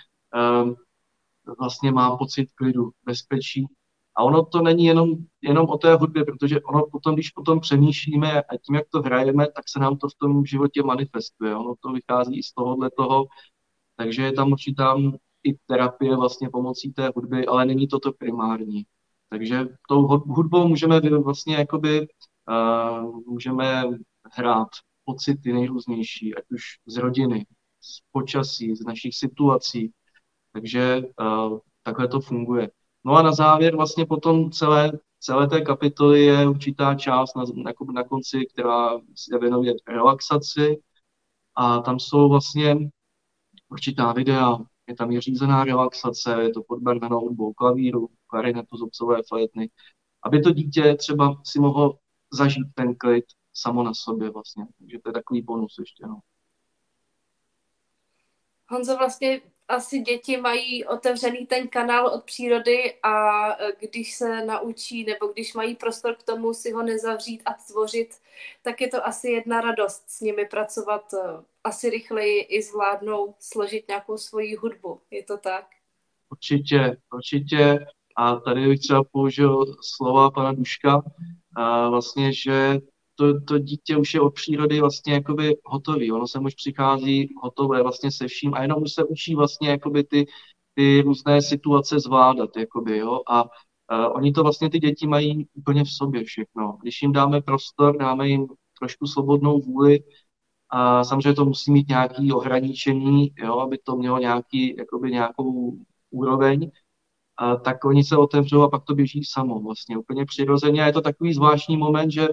vlastně 1.59 1.93
má 1.93 2.17
pocit 2.17 2.53
klidu, 2.55 2.91
bezpečí. 3.05 3.67
A 4.17 4.23
ono 4.23 4.45
to 4.45 4.63
není 4.63 4.85
jenom, 4.85 5.11
jenom 5.43 5.67
o 5.67 5.79
té 5.79 5.95
hudbě, 5.95 6.25
protože 6.25 6.61
ono 6.61 6.87
potom, 6.93 7.15
když 7.15 7.31
potom 7.31 7.61
přemýšlíme 7.61 8.43
a 8.43 8.57
tím, 8.57 8.75
jak 8.75 8.89
to 8.89 9.03
hrajeme, 9.03 9.47
tak 9.47 9.65
se 9.69 9.79
nám 9.79 9.97
to 9.97 10.09
v 10.09 10.15
tom 10.15 10.45
životě 10.45 10.83
manifestuje. 10.83 11.57
Ono 11.57 11.75
to 11.81 11.93
vychází 11.93 12.39
i 12.39 12.43
z 12.43 12.53
tohohle 12.53 12.91
toho, 12.91 13.27
takže 13.97 14.23
je 14.23 14.33
tam 14.33 14.53
určitá 14.53 14.97
i 15.45 15.55
terapie 15.67 16.17
vlastně 16.17 16.51
pomocí 16.51 16.93
té 16.93 17.13
hudby, 17.17 17.47
ale 17.47 17.65
není 17.65 17.89
to 17.89 18.01
to 18.01 18.13
primární. 18.13 18.87
Takže 19.29 19.67
tou 19.89 20.07
hudbou 20.07 20.69
můžeme 20.69 21.01
vlastně 21.01 21.55
jakoby, 21.55 22.09
uh, 22.49 23.21
můžeme 23.27 23.85
hrát 24.33 24.69
pocity 25.05 25.53
nejrůznější, 25.53 26.35
ať 26.35 26.45
už 26.51 26.63
z 26.87 26.97
rodiny, 26.97 27.47
z 27.81 28.01
počasí, 28.13 28.77
z 28.77 28.85
našich 28.85 29.17
situací, 29.17 29.93
takže 30.53 31.03
uh, 31.21 31.59
takhle 31.83 32.09
to 32.09 32.21
funguje. 32.21 32.71
No 33.05 33.13
a 33.15 33.23
na 33.23 33.33
závěr 33.33 33.77
vlastně 33.77 34.07
potom 34.07 34.51
celé, 34.51 34.93
celé 35.21 35.49
té 35.49 35.61
kapitoly 35.61 36.25
je 36.25 36.49
určitá 36.49 36.95
část 36.95 37.37
na, 37.37 37.45
na, 37.55 37.73
na 37.93 38.05
konci, 38.05 38.47
která 38.53 38.99
se 39.15 39.39
věnuje 39.39 39.75
relaxaci 39.89 40.83
a 41.55 41.81
tam 41.81 41.99
jsou 41.99 42.29
vlastně 42.29 42.77
určitá 43.69 44.13
videa, 44.13 44.59
je 44.87 44.95
tam 44.95 45.11
je 45.11 45.21
řízená 45.21 45.65
relaxace, 45.65 46.43
je 46.43 46.51
to 46.51 46.63
podbarvenou 46.63 47.21
hudbou 47.21 47.53
klavíru, 47.53 48.09
klarinetu, 48.27 48.77
zobcové 48.77 49.21
flétny, 49.29 49.71
aby 50.23 50.41
to 50.41 50.51
dítě 50.51 50.95
třeba 50.95 51.41
si 51.45 51.61
mohlo 51.61 51.99
zažít 52.33 52.67
ten 52.75 52.95
klid 52.95 53.25
samo 53.55 53.83
na 53.83 53.95
sobě 53.95 54.31
vlastně. 54.31 54.67
Takže 54.79 54.99
to 54.99 55.09
je 55.09 55.13
takový 55.13 55.43
bonus 55.43 55.77
ještě. 55.79 56.07
No. 56.07 56.21
Honzo, 58.69 58.97
vlastně 58.97 59.41
asi 59.73 59.99
děti 59.99 60.37
mají 60.37 60.85
otevřený 60.85 61.47
ten 61.47 61.69
kanál 61.69 62.07
od 62.07 62.25
přírody 62.25 62.95
a 63.03 63.49
e, 63.53 63.73
když 63.81 64.15
se 64.15 64.45
naučí 64.45 65.05
nebo 65.05 65.27
když 65.33 65.55
mají 65.55 65.75
prostor 65.75 66.15
k 66.15 66.23
tomu 66.23 66.55
si 66.55 66.73
ho 66.73 66.83
nezavřít 66.83 67.43
a 67.45 67.55
tvořit, 67.55 68.09
tak 68.63 68.81
je 68.81 68.89
to 68.89 69.07
asi 69.07 69.31
jedna 69.31 69.61
radost 69.61 70.05
s 70.07 70.21
nimi 70.21 70.47
pracovat. 70.47 71.15
E, 71.15 71.19
asi 71.65 71.91
rychleji 71.91 72.41
i 72.41 72.63
zvládnou 72.63 73.35
složit 73.39 73.89
nějakou 73.89 74.19
svoji 74.19 74.55
hudbu. 74.55 75.01
Je 75.11 75.23
to 75.23 75.39
tak? 75.39 75.67
Určitě, 76.31 76.97
určitě. 77.15 77.87
A 78.17 78.37
tady 78.37 78.69
bych 78.69 78.81
třeba 78.81 79.05
použil 79.13 79.65
slova 79.83 80.31
pana 80.31 80.53
Duška, 80.53 81.03
a 81.57 81.89
vlastně, 81.89 82.33
že 82.33 82.79
to, 83.15 83.41
to 83.41 83.59
dítě 83.59 83.97
už 83.97 84.15
je 84.15 84.21
od 84.21 84.35
přírody 84.35 84.81
vlastně 84.81 85.13
jakoby 85.13 85.57
hotový. 85.65 86.13
Ono 86.13 86.27
se 86.27 86.39
už 86.39 86.55
přichází 86.55 87.29
hotové 87.43 87.83
vlastně 87.83 88.11
se 88.11 88.29
vším 88.29 88.55
a 88.55 88.63
jenom 88.63 88.83
už 88.83 88.93
se 88.93 89.05
učí 89.05 89.35
vlastně 89.35 89.69
jakoby 89.69 90.05
ty, 90.05 90.27
ty 90.75 91.03
různé 91.03 91.43
situace 91.43 92.01
zvládat, 92.01 92.57
jakoby, 92.57 92.99
jo. 92.99 93.21
A 93.29 93.45
uh, 93.45 93.49
oni 94.17 94.33
to 94.33 94.43
vlastně 94.43 94.71
ty 94.71 94.79
děti 94.79 95.07
mají 95.07 95.47
úplně 95.55 95.85
v 95.85 95.91
sobě 95.91 96.25
všechno. 96.25 96.79
Když 96.83 97.03
jim 97.03 97.13
dáme 97.13 97.41
prostor, 97.43 97.97
dáme 97.99 98.29
jim 98.29 98.47
trošku 98.79 99.07
svobodnou 99.07 99.61
vůli, 99.61 100.01
a 100.71 101.05
samozřejmě 101.05 101.35
to 101.35 101.45
musí 101.45 101.73
mít 101.73 101.89
nějaký 101.89 102.33
ohraničení, 102.33 103.33
jo, 103.39 103.59
aby 103.59 103.79
to 103.79 103.97
mělo 103.97 104.19
nějaký, 104.19 104.77
jakoby 104.79 105.11
nějakou 105.11 105.77
úroveň, 106.11 106.71
a 107.37 107.57
tak 107.57 107.85
oni 107.85 108.05
se 108.05 108.17
otevřou 108.17 108.63
a 108.63 108.71
pak 108.71 108.85
to 108.85 108.95
běží 108.95 109.25
samo 109.25 109.61
vlastně 109.61 109.99
úplně 109.99 110.25
přirozeně. 110.25 110.83
A 110.83 110.87
je 110.87 110.93
to 110.93 111.01
takový 111.01 111.35
zvláštní 111.35 111.77
moment, 111.77 112.11
že 112.11 112.29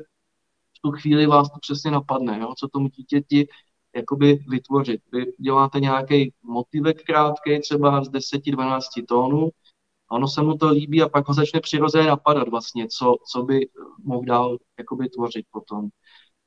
tu 0.81 0.91
chvíli 0.91 1.25
vás 1.25 1.49
to 1.49 1.59
přesně 1.61 1.91
napadne, 1.91 2.39
jo, 2.39 2.53
co 2.57 2.67
tomu 2.67 2.87
dítěti 2.87 3.47
jakoby 3.95 4.39
vytvořit. 4.47 5.01
Vy 5.11 5.25
děláte 5.39 5.79
nějaký 5.79 6.33
motivek 6.43 7.03
krátký, 7.03 7.59
třeba 7.59 8.03
z 8.03 8.09
10-12 8.09 9.05
tónů, 9.07 9.49
a 10.09 10.15
ono 10.15 10.27
se 10.27 10.41
mu 10.41 10.57
to 10.57 10.69
líbí 10.69 11.01
a 11.01 11.09
pak 11.09 11.27
ho 11.27 11.33
začne 11.33 11.59
přirozeně 11.59 12.07
napadat 12.07 12.49
vlastně, 12.49 12.87
co, 12.87 13.15
co 13.31 13.43
by 13.43 13.67
mohl 14.03 14.25
dál 14.25 14.57
jakoby 14.79 15.09
tvořit 15.09 15.45
potom. 15.51 15.89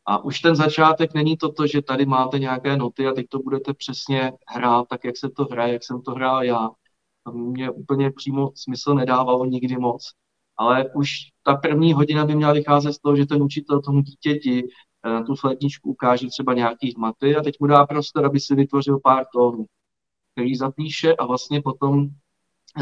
A 0.06 0.24
už 0.24 0.40
ten 0.40 0.56
začátek 0.56 1.14
není 1.14 1.36
to, 1.36 1.52
to, 1.52 1.66
že 1.66 1.82
tady 1.82 2.06
máte 2.06 2.38
nějaké 2.38 2.76
noty 2.76 3.06
a 3.06 3.12
teď 3.12 3.26
to 3.28 3.38
budete 3.38 3.74
přesně 3.74 4.32
hrát 4.48 4.88
tak, 4.88 5.04
jak 5.04 5.16
se 5.16 5.30
to 5.30 5.44
hraje, 5.44 5.72
jak 5.72 5.84
jsem 5.84 6.02
to 6.02 6.10
hrál 6.12 6.44
já. 6.44 6.70
To 7.24 7.32
mě 7.32 7.70
úplně 7.70 8.10
přímo 8.10 8.50
smysl 8.54 8.94
nedávalo 8.94 9.44
nikdy 9.44 9.76
moc. 9.76 10.12
Ale 10.56 10.90
už 10.94 11.10
ta 11.42 11.54
první 11.54 11.92
hodina 11.92 12.24
by 12.24 12.34
měla 12.34 12.52
vycházet 12.52 12.92
z 12.92 12.98
toho, 12.98 13.16
že 13.16 13.26
ten 13.26 13.42
učitel 13.42 13.80
tomu 13.82 14.00
dítěti 14.00 14.68
na 15.04 15.20
eh, 15.20 15.24
tu 15.24 15.34
flétničku 15.34 15.90
ukáže 15.90 16.26
třeba 16.26 16.54
nějaký 16.54 16.94
hmaty 16.94 17.36
a 17.36 17.42
teď 17.42 17.54
mu 17.60 17.66
dá 17.66 17.86
prostor, 17.86 18.26
aby 18.26 18.40
si 18.40 18.54
vytvořil 18.54 18.98
pár 18.98 19.24
tónů, 19.34 19.66
který 20.32 20.56
zapíše 20.56 21.16
a 21.16 21.26
vlastně 21.26 21.62
potom 21.62 22.08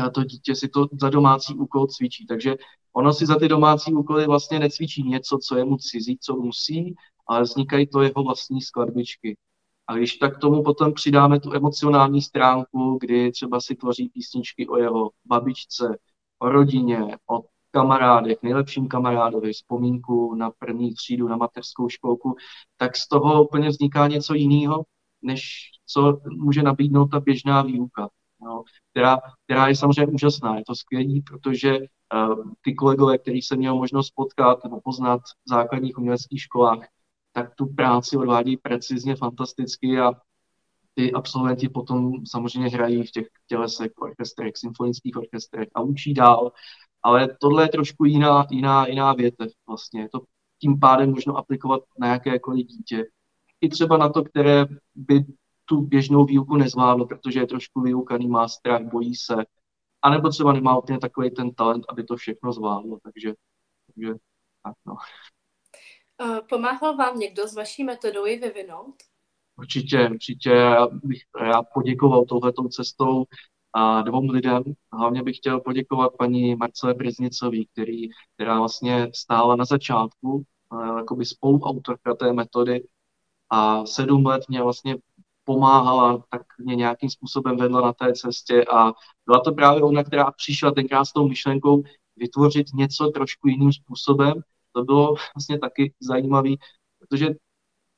eh, 0.07 0.11
to 0.11 0.25
dítě 0.25 0.55
si 0.55 0.69
to 0.69 0.87
za 1.01 1.11
domácí 1.11 1.55
úkol 1.55 1.87
cvičí. 1.87 2.27
Takže 2.27 2.57
ono 2.93 3.13
si 3.13 3.27
za 3.27 3.39
ty 3.39 3.49
domácí 3.49 3.95
úkoly 3.95 4.27
vlastně 4.27 4.59
necvičí 4.59 5.03
něco, 5.03 5.39
co 5.39 5.57
je 5.57 5.65
mu 5.65 5.77
cizí, 5.77 6.19
co 6.21 6.37
musí, 6.37 6.95
ale 7.27 7.43
vznikají 7.43 7.87
to 7.87 8.03
jeho 8.03 8.23
vlastní 8.23 8.63
skladbičky. 8.63 9.37
A 9.87 9.97
když 9.97 10.17
tak 10.17 10.39
tomu 10.39 10.63
potom 10.63 10.93
přidáme 10.93 11.41
tu 11.41 11.53
emocionální 11.53 12.23
stránku, 12.23 12.99
kdy 13.01 13.33
třeba 13.33 13.61
si 13.61 13.75
tvoří 13.75 14.09
písničky 14.09 14.69
o 14.69 14.77
jeho 14.77 15.11
babičce, 15.25 15.99
o 16.39 16.49
rodině, 16.49 17.19
o 17.31 17.41
kamarádech, 17.71 18.39
nejlepším 18.43 18.89
kamarádovi, 18.89 19.53
vzpomínku 19.53 20.35
na 20.35 20.51
první 20.51 20.95
třídu, 20.95 21.29
na 21.29 21.37
mateřskou 21.37 21.89
školku, 21.89 22.37
tak 22.77 22.97
z 22.97 23.09
toho 23.09 23.45
úplně 23.45 23.69
vzniká 23.69 24.07
něco 24.07 24.35
jiného, 24.35 24.85
než 25.23 25.71
co 25.87 26.21
může 26.31 26.63
nabídnout 26.63 27.07
ta 27.07 27.21
běžná 27.21 27.63
výuka, 27.63 28.09
no, 28.43 28.63
která, 28.91 29.19
která 29.45 29.69
je 29.69 29.77
samozřejmě 29.77 30.13
úžasná. 30.13 30.57
Je 30.57 30.65
to 30.67 30.75
skvělý, 30.75 31.23
protože 31.23 31.79
uh, 31.79 32.53
ty 32.61 32.75
kolegové, 32.75 33.19
který 33.19 33.43
jsem 33.43 33.59
měl 33.59 33.75
možnost 33.75 34.11
potkat 34.11 34.65
nebo 34.65 34.81
poznat 34.81 35.21
v 35.21 35.51
základních 35.51 35.99
uměleckých 35.99 36.43
školách, 36.43 36.89
tak 37.33 37.55
tu 37.55 37.67
práci 37.67 38.17
odvádí 38.17 38.57
precizně, 38.57 39.17
fantasticky 39.17 40.01
a 40.01 40.13
ty 40.95 41.13
absolventi 41.13 41.69
potom 41.69 42.27
samozřejmě 42.27 42.69
hrají 42.69 43.03
v 43.03 43.11
těch 43.11 43.27
tělesech, 43.47 43.91
orchestrech, 43.99 44.53
symfonických 44.57 45.17
orchestrech 45.17 45.69
a 45.75 45.81
učí 45.81 46.15
dál. 46.15 46.53
Ale 47.03 47.37
tohle 47.41 47.65
je 47.65 47.69
trošku 47.69 48.05
jiná, 48.05 48.47
jiná, 48.51 48.87
jiná 48.87 49.13
větev 49.13 49.51
vlastně. 49.69 50.09
To 50.09 50.21
tím 50.59 50.81
pádem 50.81 51.11
možno 51.11 51.37
aplikovat 51.37 51.83
na 51.99 52.07
jakékoliv 52.07 52.67
dítě. 52.67 53.05
I 53.61 53.69
třeba 53.69 53.97
na 53.97 54.09
to, 54.09 54.25
které 54.25 54.67
by 54.95 55.25
tu 55.65 55.81
běžnou 55.81 56.25
výuku 56.25 56.57
nezvládlo, 56.57 57.07
protože 57.07 57.41
je 57.41 57.47
trošku 57.47 57.81
vyukaný, 57.81 58.29
má 58.29 58.49
strach, 58.49 58.83
bojí 58.83 59.15
se, 59.15 59.35
a 60.03 60.11
nebo 60.11 60.29
třeba 60.29 60.53
nemá 60.53 60.79
úplně 60.79 60.99
takový 60.99 61.31
ten 61.31 61.55
talent, 61.55 61.85
aby 61.89 62.05
to 62.05 62.17
všechno 62.17 62.53
zvládlo. 62.53 62.99
Takže, 63.03 63.35
takže 63.87 64.15
tak 64.63 64.75
no. 64.87 64.97
Pomáhal 66.49 66.97
vám 66.97 67.19
někdo 67.19 67.49
s 67.49 67.55
vaší 67.55 67.85
metodou 67.85 68.27
ji 68.27 68.39
vyvinout? 68.39 68.95
Určitě, 69.57 70.09
určitě. 70.11 70.51
Já 70.51 70.87
bych 70.87 71.23
rád 71.41 71.67
poděkoval 71.75 72.25
touhletou 72.25 72.69
cestou 72.69 73.25
a 73.73 74.03
dvou 74.03 74.31
lidem. 74.31 74.63
Hlavně 74.93 75.23
bych 75.23 75.37
chtěl 75.37 75.61
poděkovat 75.61 76.13
paní 76.19 76.55
Marcele 76.55 76.95
Briznicový, 76.95 77.69
který, 77.73 78.09
která 78.35 78.59
vlastně 78.59 79.11
stála 79.15 79.57
na 79.57 79.65
začátku, 79.65 80.45
jakoby 80.97 81.25
spoluautorka 81.25 82.15
té 82.15 82.33
metody 82.33 82.85
a 83.51 83.87
sedm 83.87 84.27
let 84.27 84.43
mě 84.49 84.63
vlastně 84.63 84.97
pomáhala, 85.45 86.25
tak 86.31 86.43
mě 86.59 86.77
nějakým 86.77 87.11
způsobem 87.11 87.57
vedla 87.57 87.81
na 87.81 87.93
té 87.93 88.13
cestě 88.13 88.65
a 88.65 88.93
byla 89.27 89.41
to 89.45 89.53
právě 89.53 89.83
ona, 89.83 90.05
která 90.05 90.31
přišla 90.31 90.71
tenkrát 90.71 91.05
s 91.05 91.13
tou 91.13 91.29
myšlenkou 91.29 91.83
vytvořit 92.17 92.67
něco 92.75 93.09
trošku 93.09 93.49
jiným 93.49 93.73
způsobem, 93.73 94.35
to 94.73 94.85
bylo 94.85 95.15
vlastně 95.35 95.59
taky 95.59 95.95
zajímavé, 96.01 96.51
protože 96.99 97.29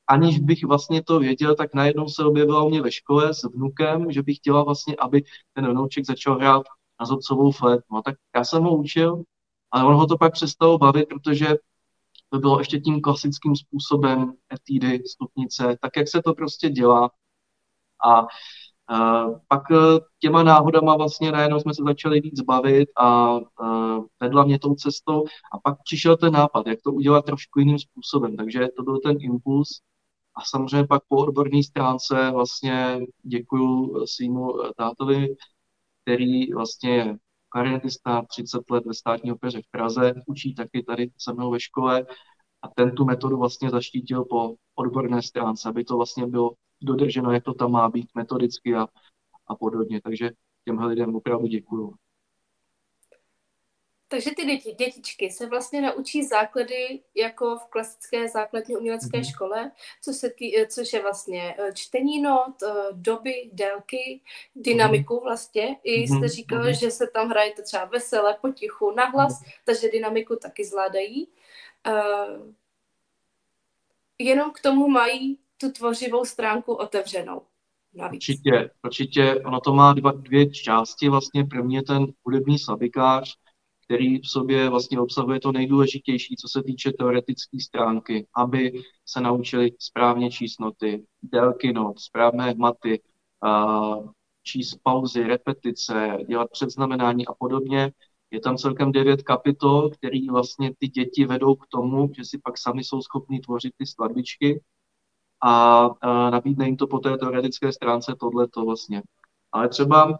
aniž 0.07 0.39
bych 0.39 0.63
vlastně 0.65 1.03
to 1.03 1.19
věděl, 1.19 1.55
tak 1.55 1.73
najednou 1.73 2.07
se 2.07 2.25
objevila 2.25 2.63
u 2.63 2.69
mě 2.69 2.81
ve 2.81 2.91
škole 2.91 3.33
s 3.33 3.43
vnukem, 3.43 4.11
že 4.11 4.23
bych 4.23 4.37
chtěla 4.37 4.63
vlastně, 4.63 4.95
aby 4.99 5.23
ten 5.53 5.67
vnouček 5.67 6.05
začal 6.05 6.35
hrát 6.35 6.63
na 6.99 7.05
zobcovou 7.05 7.51
flétnu. 7.51 7.95
No, 7.95 8.01
tak 8.01 8.15
já 8.35 8.43
jsem 8.43 8.63
ho 8.63 8.77
učil, 8.77 9.23
ale 9.71 9.85
on 9.85 9.95
ho 9.95 10.07
to 10.07 10.17
pak 10.17 10.33
přestalo 10.33 10.77
bavit, 10.77 11.09
protože 11.09 11.55
to 12.29 12.39
bylo 12.39 12.59
ještě 12.59 12.79
tím 12.79 13.01
klasickým 13.01 13.55
způsobem 13.55 14.33
etídy, 14.53 15.03
stupnice, 15.07 15.77
tak 15.81 15.91
jak 15.97 16.07
se 16.07 16.21
to 16.21 16.33
prostě 16.33 16.69
dělá. 16.69 17.09
A 18.05 18.27
pak 19.47 19.71
e, 19.71 19.75
těma 20.19 20.43
náhodama 20.43 20.97
vlastně 20.97 21.31
najednou 21.31 21.59
jsme 21.59 21.73
se 21.73 21.83
začali 21.87 22.21
víc 22.21 22.41
bavit 22.41 22.89
a 22.97 23.37
vedla 24.19 24.43
mě 24.43 24.59
tou 24.59 24.75
cestou 24.75 25.23
a 25.53 25.59
pak 25.63 25.77
přišel 25.83 26.17
ten 26.17 26.33
nápad, 26.33 26.67
jak 26.67 26.79
to 26.83 26.91
udělat 26.91 27.25
trošku 27.25 27.59
jiným 27.59 27.79
způsobem. 27.79 28.35
Takže 28.35 28.67
to 28.77 28.83
byl 28.83 28.99
ten 28.99 29.17
impuls 29.19 29.69
a 30.35 30.41
samozřejmě 30.41 30.87
pak 30.87 31.03
po 31.07 31.17
odborné 31.17 31.63
stránce 31.63 32.31
vlastně 32.31 32.99
děkuju 33.23 34.05
svýmu 34.05 34.53
tátovi, 34.77 35.35
který 36.01 36.53
vlastně 36.53 36.95
je 36.95 37.17
klarinetista, 37.49 38.21
30 38.29 38.69
let 38.69 38.85
ve 38.85 38.93
státní 38.93 39.31
opeře 39.31 39.61
v 39.61 39.71
Praze, 39.71 40.13
učí 40.27 40.55
taky 40.55 40.83
tady 40.83 41.11
se 41.17 41.33
mnou 41.33 41.51
ve 41.51 41.59
škole 41.59 42.05
a 42.61 42.67
ten 42.75 42.95
tu 42.95 43.05
metodu 43.05 43.37
vlastně 43.37 43.69
zaštítil 43.69 44.25
po 44.25 44.55
odborné 44.75 45.21
stránce, 45.21 45.69
aby 45.69 45.83
to 45.83 45.97
vlastně 45.97 46.27
bylo 46.27 46.51
dodrženo, 46.81 47.31
jak 47.31 47.43
to 47.43 47.53
tam 47.53 47.71
má 47.71 47.89
být 47.89 48.07
metodicky 48.15 48.75
a, 48.75 48.87
a 49.47 49.55
podobně. 49.55 50.01
Takže 50.01 50.31
těmhle 50.65 50.87
lidem 50.87 51.15
opravdu 51.15 51.47
děkuju. 51.47 51.93
Takže 54.13 54.31
ty 54.35 54.45
děti, 54.45 54.71
dětičky 54.71 55.31
se 55.31 55.47
vlastně 55.47 55.81
naučí 55.81 56.23
základy 56.23 56.99
jako 57.15 57.55
v 57.55 57.65
klasické 57.65 58.29
základní 58.29 58.77
umělecké 58.77 59.19
mm-hmm. 59.19 59.31
škole, 59.31 59.71
co 60.01 60.13
se 60.13 60.29
tý, 60.29 60.51
což 60.67 60.93
je 60.93 61.01
vlastně 61.01 61.55
eh, 61.57 61.73
čtení 61.73 62.21
not, 62.21 62.63
eh, 62.63 62.73
doby, 62.91 63.49
délky, 63.53 64.21
dynamiku 64.55 65.13
mhm. 65.13 65.23
vlastně. 65.23 65.77
I 65.83 65.93
jste 65.93 66.15
mhm. 66.15 66.27
říkali, 66.27 66.71
mm-hmm. 66.71 66.79
že 66.79 66.91
se 66.91 67.07
tam 67.13 67.29
hrajete 67.29 67.61
třeba 67.61 67.85
veselé, 67.85 68.37
potichu, 68.41 68.91
nahlas, 68.91 69.41
mm-hmm. 69.41 69.51
takže 69.65 69.89
dynamiku 69.89 70.35
taky 70.35 70.65
zvládají. 70.65 71.27
Uh, 71.87 72.53
jenom 74.19 74.51
k 74.51 74.61
tomu 74.61 74.87
mají 74.87 75.39
tu 75.57 75.71
tvořivou 75.71 76.25
stránku 76.25 76.73
otevřenou. 76.73 77.41
Navíc. 77.93 78.29
Určitě, 78.29 78.69
určitě. 78.83 79.41
Ono 79.45 79.59
to 79.59 79.73
má 79.73 79.93
dva, 79.93 80.11
dvě 80.11 80.49
části. 80.49 81.09
Vlastně 81.09 81.43
první 81.43 81.75
je 81.75 81.83
ten 81.83 82.05
hudební 82.23 82.59
slabikář, 82.59 83.42
který 83.85 84.19
v 84.19 84.27
sobě 84.27 84.69
vlastně 84.69 84.99
obsahuje 84.99 85.39
to 85.39 85.51
nejdůležitější, 85.51 86.35
co 86.35 86.47
se 86.47 86.63
týče 86.63 86.91
teoretické 86.91 87.57
stránky, 87.59 88.27
aby 88.35 88.83
se 89.05 89.21
naučili 89.21 89.71
správně 89.79 90.31
číst 90.31 90.59
noty, 90.59 91.05
délky 91.23 91.73
not, 91.73 91.99
správné 91.99 92.51
hmaty, 92.51 93.01
číst 94.43 94.75
pauzy, 94.83 95.23
repetice, 95.23 96.17
dělat 96.27 96.51
předznamenání 96.51 97.27
a 97.27 97.33
podobně. 97.33 97.91
Je 98.31 98.39
tam 98.39 98.57
celkem 98.57 98.91
devět 98.91 99.21
kapitol, 99.21 99.89
který 99.89 100.29
vlastně 100.29 100.73
ty 100.79 100.87
děti 100.87 101.25
vedou 101.25 101.55
k 101.55 101.67
tomu, 101.67 102.09
že 102.17 102.25
si 102.25 102.37
pak 102.37 102.57
sami 102.57 102.83
jsou 102.83 103.01
schopni 103.01 103.39
tvořit 103.39 103.73
ty 103.77 103.85
skladbičky 103.85 104.63
a, 105.43 105.85
a 106.01 106.29
nabídne 106.29 106.65
jim 106.65 106.77
to 106.77 106.87
po 106.87 106.99
té 106.99 107.17
teoretické 107.17 107.71
stránce 107.71 108.15
tohleto 108.19 108.65
vlastně. 108.65 109.03
Ale 109.51 109.69
třeba 109.69 110.19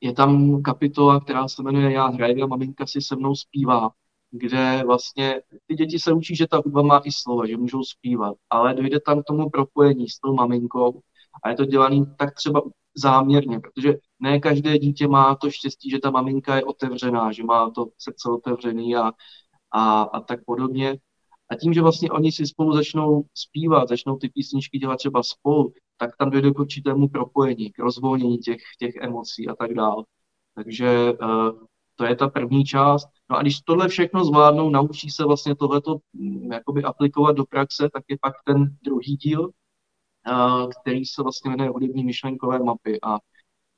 je 0.00 0.12
tam 0.12 0.62
kapitola, 0.62 1.20
která 1.20 1.48
se 1.48 1.62
jmenuje 1.62 1.92
Já 1.92 2.06
hraju 2.06 2.44
a 2.44 2.46
maminka 2.46 2.86
si 2.86 3.00
se 3.00 3.16
mnou 3.16 3.34
zpívá, 3.34 3.90
kde 4.30 4.82
vlastně 4.86 5.40
ty 5.66 5.74
děti 5.74 5.98
se 5.98 6.12
učí, 6.12 6.36
že 6.36 6.46
ta 6.46 6.56
hudba 6.56 6.82
má 6.82 6.98
i 7.04 7.12
slova, 7.12 7.46
že 7.46 7.56
můžou 7.56 7.82
zpívat, 7.82 8.36
ale 8.50 8.74
dojde 8.74 9.00
tam 9.00 9.22
k 9.22 9.24
tomu 9.24 9.50
propojení 9.50 10.08
s 10.08 10.18
tou 10.18 10.34
maminkou 10.34 11.00
A 11.42 11.50
je 11.50 11.56
to 11.56 11.64
dělané 11.64 11.96
tak 12.18 12.34
třeba 12.34 12.62
záměrně, 12.94 13.60
protože 13.60 13.94
ne 14.20 14.40
každé 14.40 14.78
dítě 14.78 15.08
má 15.08 15.34
to 15.34 15.50
štěstí, 15.50 15.90
že 15.90 15.98
ta 15.98 16.10
maminka 16.10 16.56
je 16.56 16.64
otevřená, 16.64 17.32
že 17.32 17.44
má 17.44 17.70
to 17.70 17.86
srdce 17.98 18.30
otevřený 18.30 18.96
a, 18.96 19.12
a, 19.72 20.02
a 20.02 20.20
tak 20.20 20.44
podobně. 20.44 20.98
A 21.50 21.54
tím, 21.54 21.72
že 21.74 21.82
vlastně 21.82 22.10
oni 22.10 22.32
si 22.32 22.46
spolu 22.46 22.72
začnou 22.72 23.24
zpívat, 23.34 23.88
začnou 23.88 24.16
ty 24.16 24.28
písničky 24.28 24.78
dělat 24.78 24.96
třeba 24.96 25.22
spolu, 25.22 25.72
tak 25.98 26.16
tam 26.16 26.30
dojde 26.30 26.50
k 26.50 26.58
určitému 26.58 27.08
propojení, 27.08 27.72
k 27.72 27.78
rozvolnění 27.78 28.38
těch, 28.38 28.62
těch 28.78 28.94
emocí 28.96 29.48
a 29.48 29.54
tak 29.54 29.74
dále. 29.74 30.04
Takže 30.54 31.12
uh, 31.12 31.50
to 31.96 32.04
je 32.04 32.16
ta 32.16 32.28
první 32.28 32.64
část. 32.64 33.08
No 33.30 33.36
a 33.36 33.42
když 33.42 33.60
tohle 33.60 33.88
všechno 33.88 34.24
zvládnou, 34.24 34.70
naučí 34.70 35.10
se 35.10 35.24
vlastně 35.24 35.54
tohleto 35.54 35.96
um, 36.12 36.52
jakoby 36.52 36.82
aplikovat 36.82 37.32
do 37.32 37.44
praxe, 37.44 37.88
tak 37.92 38.04
je 38.08 38.16
pak 38.20 38.34
ten 38.44 38.76
druhý 38.82 39.16
díl, 39.16 39.42
uh, 39.42 40.70
který 40.82 41.04
se 41.04 41.22
vlastně 41.22 41.50
jmenuje 41.50 41.70
hudební 41.70 42.04
myšlenkové 42.04 42.58
mapy. 42.58 42.98
A 43.02 43.18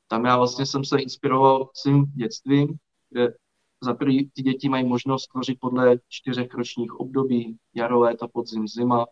tam 0.09 0.25
já 0.25 0.37
vlastně 0.37 0.67
jsem 0.67 0.85
se 0.85 1.01
inspiroval 1.01 1.71
svým 1.75 2.05
dětstvím, 2.05 2.69
kde 3.11 3.35
za 3.83 3.95
prvý 3.95 4.31
ty 4.31 4.43
děti 4.43 4.69
mají 4.69 4.85
možnost 4.85 5.27
tvořit 5.27 5.59
podle 5.61 5.97
čtyřech 6.09 6.55
ročních 6.55 7.01
období, 7.01 7.57
jaro, 7.75 7.99
léto, 7.99 8.29
podzim, 8.29 8.69
zima. 8.69 9.07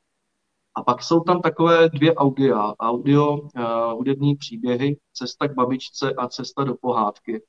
A 0.78 0.82
pak 0.82 1.02
jsou 1.02 1.20
tam 1.20 1.42
takové 1.42 1.88
dvě 1.88 2.14
audia. 2.14 2.74
Audio, 2.80 3.36
uh, 3.36 3.48
hudební 3.92 4.36
příběhy, 4.36 4.96
cesta 5.12 5.48
k 5.48 5.54
babičce 5.54 6.12
a 6.12 6.28
cesta 6.28 6.64
do 6.64 6.74
pohádky, 6.74 7.42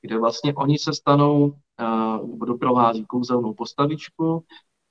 kde 0.00 0.18
vlastně 0.18 0.54
oni 0.54 0.78
se 0.78 0.92
stanou, 0.92 1.42
uh, 1.42 2.46
doprovází 2.46 3.04
kouzelnou 3.06 3.54
postavičku, 3.54 4.44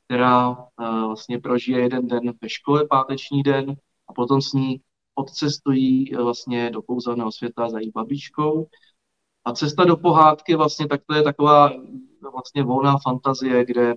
která 0.05 0.49
uh, 0.49 0.65
vlastně 1.05 1.39
prožije 1.39 1.79
jeden 1.79 2.07
den 2.07 2.33
ve 2.41 2.49
škole, 2.49 2.87
páteční 2.89 3.43
den, 3.43 3.75
a 4.07 4.13
potom 4.13 4.41
s 4.41 4.53
ní 4.53 4.81
odcestují 5.15 6.15
uh, 6.15 6.23
vlastně 6.23 6.69
do 6.69 6.81
kouzelného 6.81 7.31
světa 7.31 7.69
za 7.69 7.79
její 7.79 7.91
babičkou 7.91 8.67
a 9.45 9.53
cesta 9.53 9.83
do 9.83 9.97
pohádky 9.97 10.55
vlastně 10.55 10.87
tak 10.87 11.01
to 11.05 11.15
je 11.15 11.23
taková 11.23 11.71
vlastně 12.33 12.63
volná 12.63 12.97
fantazie, 13.03 13.65
kde 13.65 13.95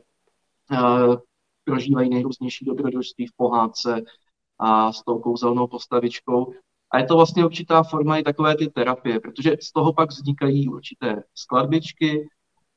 prožívají 1.65 2.11
nejrůznější 2.11 2.65
dobrodružství 2.65 3.27
v 3.27 3.37
pohádce 3.37 4.03
a 4.59 4.93
s 4.93 5.03
tou 5.03 5.19
kouzelnou 5.19 5.67
postavičkou. 5.67 6.55
A 6.91 6.99
je 6.99 7.07
to 7.07 7.17
vlastně 7.17 7.45
určitá 7.45 7.83
forma 7.83 8.19
i 8.19 8.23
takové 8.23 8.57
ty 8.57 8.67
terapie, 8.67 9.21
protože 9.21 9.57
z 9.63 9.73
toho 9.73 9.93
pak 9.93 10.11
vznikají 10.11 10.69
určité 10.69 11.23
skladbičky 11.35 12.29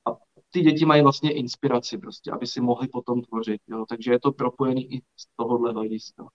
a 0.08 0.12
ty 0.50 0.62
děti 0.62 0.86
mají 0.86 1.02
vlastně 1.02 1.34
inspiraci 1.34 1.98
prostě, 1.98 2.32
aby 2.32 2.48
si 2.48 2.62
mohli 2.62 2.88
potom 2.88 3.22
tvořit. 3.22 3.62
Jo? 3.68 3.86
Takže 3.90 4.12
je 4.12 4.20
to 4.20 4.32
propojený 4.32 4.94
i 4.94 5.02
z 5.18 5.26
tohohle 5.36 5.72
hlediska. 5.72 6.28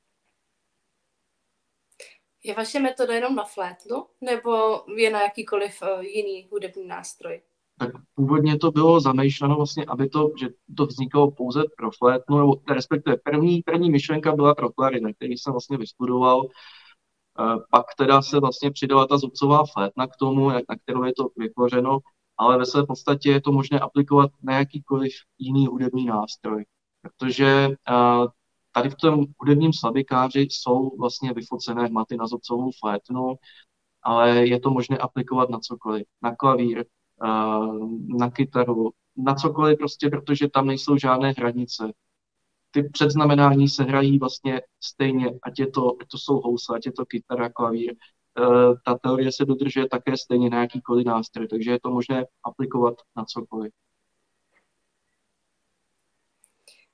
Je 2.42 2.54
vaše 2.54 2.80
metoda 2.80 3.14
jenom 3.14 3.34
na 3.34 3.44
flétnu, 3.44 4.06
nebo 4.20 4.82
je 4.96 5.10
na 5.10 5.22
jakýkoliv 5.22 5.82
uh, 5.82 6.00
jiný 6.00 6.48
hudební 6.50 6.86
nástroj? 6.86 7.42
Tak 7.80 7.90
původně 8.14 8.58
to 8.58 8.70
bylo 8.70 9.00
zamýšleno 9.00 9.56
vlastně, 9.56 9.84
aby 9.84 10.08
to, 10.08 10.30
že 10.40 10.48
to 10.76 10.86
vznikalo 10.86 11.30
pouze 11.30 11.62
pro 11.76 11.90
flétnu, 11.90 12.38
nebo 12.38 12.56
respektive 12.70 13.16
první, 13.16 13.62
první 13.62 13.90
myšlenka 13.90 14.32
byla 14.32 14.54
pro 14.54 14.70
klarinet, 14.70 15.16
který 15.16 15.38
jsem 15.38 15.52
vlastně 15.52 15.76
vystudoval. 15.78 16.40
Uh, 16.40 17.56
pak 17.70 17.86
teda 17.98 18.22
se 18.22 18.40
vlastně 18.40 18.70
přidala 18.70 19.06
ta 19.06 19.18
zubcová 19.18 19.64
flétna 19.72 20.06
k 20.06 20.16
tomu, 20.16 20.48
na 20.50 20.76
kterou 20.84 21.04
je 21.04 21.12
to 21.16 21.28
vytvořeno, 21.36 21.98
ale 22.38 22.58
ve 22.58 22.66
své 22.66 22.86
podstatě 22.86 23.30
je 23.30 23.40
to 23.40 23.52
možné 23.52 23.80
aplikovat 23.80 24.30
na 24.42 24.58
jakýkoliv 24.58 25.12
jiný 25.38 25.66
hudební 25.66 26.04
nástroj, 26.04 26.64
protože 27.02 27.68
uh, 27.68 28.26
tady 28.72 28.90
v 28.90 28.94
tom 28.94 29.24
hudebním 29.38 29.72
slabikáři 29.72 30.40
jsou 30.40 30.96
vlastně 30.98 31.32
vyfocené 31.32 31.86
hmaty 31.86 32.16
na 32.16 32.26
zobcovou 32.26 32.70
flétnu, 32.80 33.34
ale 34.02 34.46
je 34.46 34.60
to 34.60 34.70
možné 34.70 34.98
aplikovat 34.98 35.50
na 35.50 35.58
cokoliv. 35.58 36.06
Na 36.22 36.36
klavír, 36.36 36.78
eh, 36.78 36.84
na 38.18 38.30
kytaru, 38.30 38.90
na 39.16 39.34
cokoliv 39.34 39.78
prostě, 39.78 40.08
protože 40.08 40.48
tam 40.48 40.66
nejsou 40.66 40.96
žádné 40.96 41.30
hranice. 41.38 41.92
Ty 42.70 42.82
předznamenání 42.82 43.68
se 43.68 43.82
hrají 43.82 44.18
vlastně 44.18 44.62
stejně, 44.80 45.30
ať, 45.42 45.58
je 45.58 45.70
to, 45.70 45.96
ať 46.00 46.08
to 46.08 46.18
jsou 46.18 46.40
housle, 46.40 46.76
ať 46.76 46.86
je 46.86 46.92
to 46.92 47.06
kytara, 47.06 47.48
klavír. 47.48 47.94
Eh, 48.38 48.74
ta 48.84 48.98
teorie 48.98 49.32
se 49.32 49.44
dodržuje 49.44 49.88
také 49.88 50.16
stejně 50.16 50.50
na 50.50 50.60
jakýkoliv 50.60 51.06
nástroj, 51.06 51.48
takže 51.48 51.70
je 51.70 51.80
to 51.80 51.90
možné 51.90 52.26
aplikovat 52.44 52.94
na 53.16 53.24
cokoliv. 53.24 53.72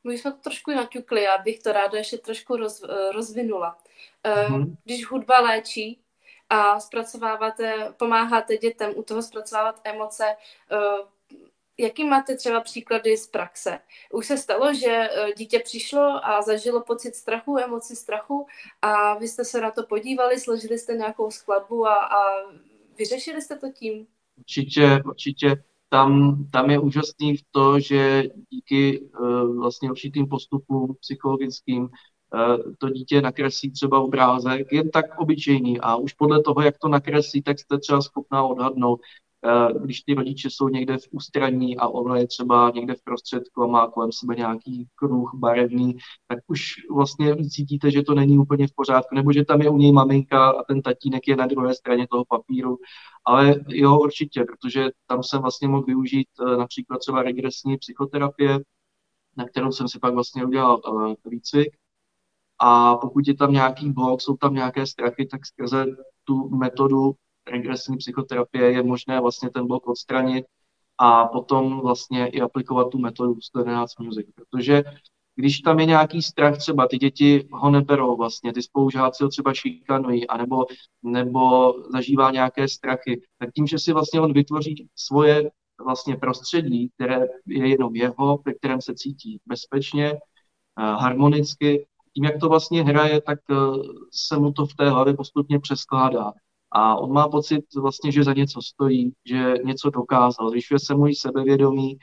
My 0.04 0.18
jsme 0.18 0.32
to 0.32 0.38
trošku 0.38 0.70
naťukli, 0.70 1.22
já 1.22 1.38
bych 1.38 1.62
to 1.62 1.72
ráda 1.72 1.98
ještě 1.98 2.18
trošku 2.18 2.56
roz, 2.56 2.82
eh, 2.82 3.12
rozvinula. 3.12 3.78
Mm-hmm. 4.24 4.76
Když 4.84 5.06
hudba 5.06 5.40
léčí 5.40 6.05
a 6.50 6.80
zpracováváte, 6.80 7.94
pomáháte 7.96 8.56
dětem 8.56 8.92
u 8.96 9.02
toho 9.02 9.22
zpracovávat 9.22 9.80
emoce, 9.85 10.24
eh, 10.72 10.76
jaký 11.78 12.04
máte 12.04 12.37
třeba 12.37 12.61
příklady 12.61 13.16
z 13.16 13.26
praxe? 13.26 13.78
Už 14.12 14.26
se 14.26 14.38
stalo, 14.38 14.74
že 14.74 15.09
dítě 15.37 15.59
přišlo 15.59 16.26
a 16.26 16.42
zažilo 16.42 16.80
pocit 16.80 17.14
strachu, 17.14 17.59
emoci 17.59 17.96
strachu 17.96 18.46
a 18.82 19.18
vy 19.18 19.28
jste 19.28 19.44
se 19.44 19.61
na 19.61 19.70
to 19.70 19.87
podívali, 19.87 20.40
složili 20.40 20.78
jste 20.78 20.94
nějakou 20.94 21.30
skladbu 21.30 21.87
a, 21.87 21.94
a 21.94 22.18
vyřešili 22.98 23.42
jste 23.42 23.56
to 23.56 23.72
tím? 23.72 24.06
Určitě, 24.38 25.02
určitě 25.04 25.62
tam, 25.88 26.37
tam 26.52 26.70
je 26.70 26.78
úžasný 26.78 27.37
v 27.37 27.42
to, 27.50 27.80
že 27.80 28.22
díky 28.50 29.00
uh, 29.00 29.61
vlastně 29.61 29.90
určitým 29.90 30.26
postupům 30.28 30.96
psychologickým 31.00 31.88
to 32.78 32.88
dítě 32.88 33.22
nakreslí 33.22 33.70
třeba 33.70 34.00
obrázek, 34.00 34.72
jen 34.72 34.90
tak 34.90 35.18
obyčejný 35.18 35.80
a 35.80 35.96
už 35.96 36.12
podle 36.12 36.42
toho, 36.42 36.62
jak 36.62 36.78
to 36.78 36.88
nakreslí, 36.88 37.42
tak 37.42 37.58
jste 37.58 37.78
třeba 37.78 38.02
schopná 38.02 38.44
odhadnout, 38.44 39.00
Eh, 39.46 39.78
když 39.78 40.00
ty 40.00 40.14
rodiče 40.14 40.50
jsou 40.50 40.68
někde 40.68 40.98
v 40.98 41.08
ústraní 41.10 41.76
a 41.76 41.88
ono 41.88 42.14
je 42.14 42.26
třeba 42.26 42.70
někde 42.74 42.94
v 42.94 43.02
prostředku 43.02 43.62
a 43.62 43.66
má 43.66 43.90
kolem 43.90 44.12
sebe 44.12 44.34
nějaký 44.34 44.88
kruh 44.94 45.30
barevný, 45.34 45.96
tak 46.28 46.38
už 46.46 46.74
vlastně 46.90 47.36
cítíte, 47.50 47.90
že 47.90 48.02
to 48.02 48.14
není 48.14 48.38
úplně 48.38 48.66
v 48.66 48.74
pořádku, 48.76 49.14
nebo 49.14 49.32
že 49.32 49.44
tam 49.44 49.62
je 49.62 49.70
u 49.70 49.76
něj 49.76 49.92
maminka 49.92 50.50
a 50.50 50.64
ten 50.64 50.82
tatínek 50.82 51.28
je 51.28 51.36
na 51.36 51.46
druhé 51.46 51.74
straně 51.74 52.06
toho 52.10 52.24
papíru. 52.28 52.78
Ale 53.24 53.54
jo, 53.68 54.00
určitě, 54.00 54.44
protože 54.44 54.90
tam 55.06 55.22
jsem 55.22 55.42
vlastně 55.42 55.68
mohl 55.68 55.82
využít 55.82 56.28
eh, 56.40 56.56
například 56.56 56.98
třeba 56.98 57.22
regresní 57.22 57.76
psychoterapie, 57.78 58.60
na 59.36 59.48
kterou 59.48 59.72
jsem 59.72 59.88
si 59.88 59.98
pak 59.98 60.14
vlastně 60.14 60.44
udělal 60.44 60.80
výcvik. 61.24 61.76
A 62.58 62.96
pokud 62.96 63.28
je 63.28 63.34
tam 63.34 63.52
nějaký 63.52 63.92
blok, 63.92 64.20
jsou 64.20 64.36
tam 64.36 64.54
nějaké 64.54 64.86
strachy, 64.86 65.26
tak 65.26 65.46
skrze 65.46 65.86
tu 66.24 66.48
metodu 66.48 67.14
regresní 67.50 67.96
psychoterapie 67.96 68.72
je 68.72 68.82
možné 68.82 69.20
vlastně 69.20 69.50
ten 69.50 69.66
blok 69.66 69.88
odstranit 69.88 70.46
a 70.98 71.26
potom 71.26 71.80
vlastně 71.80 72.26
i 72.26 72.40
aplikovat 72.40 72.90
tu 72.90 72.98
metodu 72.98 73.40
111 73.40 73.98
Music, 73.98 74.26
protože 74.34 74.84
když 75.36 75.58
tam 75.58 75.80
je 75.80 75.86
nějaký 75.86 76.22
strach, 76.22 76.58
třeba 76.58 76.88
ty 76.88 76.98
děti 76.98 77.48
ho 77.52 77.70
neberou 77.70 78.16
vlastně, 78.16 78.52
ty 78.52 78.62
spolužáci 78.62 79.24
ho 79.24 79.28
třeba 79.28 79.54
šikanují, 79.54 80.26
anebo, 80.26 80.64
nebo 81.02 81.74
zažívá 81.92 82.30
nějaké 82.30 82.68
strachy, 82.68 83.20
tak 83.38 83.52
tím, 83.52 83.66
že 83.66 83.78
si 83.78 83.92
vlastně 83.92 84.20
on 84.20 84.32
vytvoří 84.32 84.88
svoje 84.94 85.50
vlastně 85.84 86.16
prostředí, 86.16 86.90
které 86.94 87.26
je 87.46 87.68
jenom 87.68 87.96
jeho, 87.96 88.42
ve 88.46 88.54
kterém 88.54 88.80
se 88.80 88.94
cítí 88.94 89.40
bezpečně, 89.46 90.12
eh, 90.12 90.18
harmonicky, 90.76 91.86
tím, 92.16 92.24
jak 92.24 92.40
to 92.40 92.48
vlastně 92.48 92.85
hraje, 92.85 93.20
tak 93.20 93.38
eh, 93.50 93.55
se 94.12 94.38
mu 94.38 94.52
to 94.52 94.66
v 94.66 94.74
té 94.74 94.90
hlavě 94.90 95.14
postupně 95.14 95.61
přeskládá. 95.61 96.33
A 96.70 96.96
on 96.96 97.12
má 97.12 97.29
pocit 97.29 97.64
vlastně, 97.76 98.12
že 98.12 98.24
za 98.24 98.33
něco 98.33 98.62
stojí, 98.62 99.12
že 99.24 99.55
něco 99.64 99.90
dokázal, 99.90 100.50
zvyšuje 100.50 100.79
se 100.79 100.94
mu 100.94 101.07
sebevědomí 101.14 101.98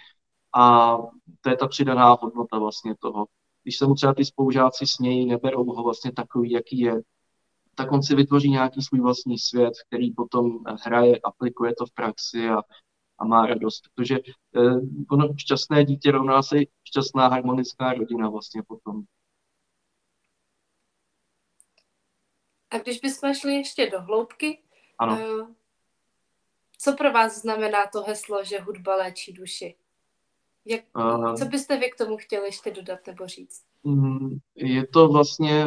a 0.55 0.97
to 1.41 1.49
je 1.49 1.57
ta 1.57 1.67
přidaná 1.67 2.17
hodnota 2.21 2.59
vlastně 2.59 2.95
toho. 2.99 3.25
Když 3.63 3.77
se 3.77 3.87
mu 3.87 3.95
třeba 3.95 4.13
ty 4.13 4.25
spolužáci 4.25 4.87
smějí, 4.87 5.25
neberou 5.25 5.65
ho 5.65 5.83
vlastně 5.83 6.11
takový, 6.11 6.51
jaký 6.51 6.79
je, 6.79 7.01
tak 7.75 7.91
on 7.91 8.03
si 8.03 8.15
vytvoří 8.15 8.49
nějaký 8.49 8.81
svůj 8.81 9.01
vlastní 9.01 9.39
svět, 9.39 9.73
který 9.87 10.13
potom 10.13 10.59
hraje, 10.85 11.19
aplikuje 11.23 11.75
to 11.75 11.85
v 11.85 11.91
praxi 11.91 12.49
a, 12.49 12.61
a 13.19 13.25
má 13.25 13.45
radost. 13.45 13.81
Protože 13.95 14.15
eh, 14.55 14.75
ono 15.11 15.27
šťastné 15.37 15.85
dítě 15.85 16.11
rovná 16.11 16.43
se 16.43 16.57
šťastná 16.83 17.27
harmonická 17.27 17.93
rodina 17.93 18.29
vlastně 18.29 18.61
potom. 18.67 19.03
A 22.73 22.77
když 22.77 22.99
bychom 22.99 23.33
šli 23.33 23.53
ještě 23.53 23.89
do 23.89 24.01
hloubky, 24.01 24.59
ano. 24.99 25.13
Uh, 25.13 25.47
co 26.77 26.93
pro 26.93 27.11
vás 27.11 27.41
znamená 27.41 27.87
to 27.87 28.01
heslo, 28.01 28.43
že 28.43 28.59
hudba 28.59 28.95
léčí 28.95 29.33
duši? 29.33 29.75
Jak, 30.65 30.81
uh, 30.95 31.35
co 31.35 31.45
byste 31.45 31.77
vy 31.77 31.89
k 31.89 31.97
tomu 31.97 32.17
chtěli 32.17 32.45
ještě 32.45 32.71
dodat 32.71 32.99
nebo 33.07 33.27
říct? 33.27 33.63
Mm, 33.83 34.37
je 34.55 34.87
to 34.87 35.07
vlastně, 35.07 35.65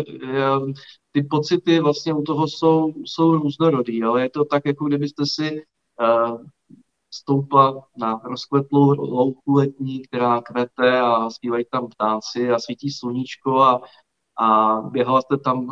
ty 1.13 1.23
pocity 1.23 1.81
vlastně 1.81 2.15
u 2.15 2.23
toho 2.23 2.49
jsou, 2.49 2.93
jsou 3.05 3.33
různorodý, 3.33 4.03
ale 4.03 4.23
je 4.23 4.31
to 4.31 4.45
tak, 4.45 4.63
jako 4.67 4.85
kdybyste 4.85 5.23
si 5.27 5.63
stoupla 7.11 7.87
na 7.97 8.21
rozkvetlou 8.25 8.91
louku 8.91 9.53
letní, 9.53 10.03
která 10.03 10.41
kvete 10.41 11.01
a 11.01 11.31
zpívají 11.31 11.65
tam 11.71 11.89
ptáci 11.89 12.51
a 12.51 12.59
svítí 12.59 12.91
sluníčko 12.91 13.61
a, 13.61 13.81
a 14.39 14.77
běhala 14.81 15.23
jste 15.23 15.37
tam 15.37 15.67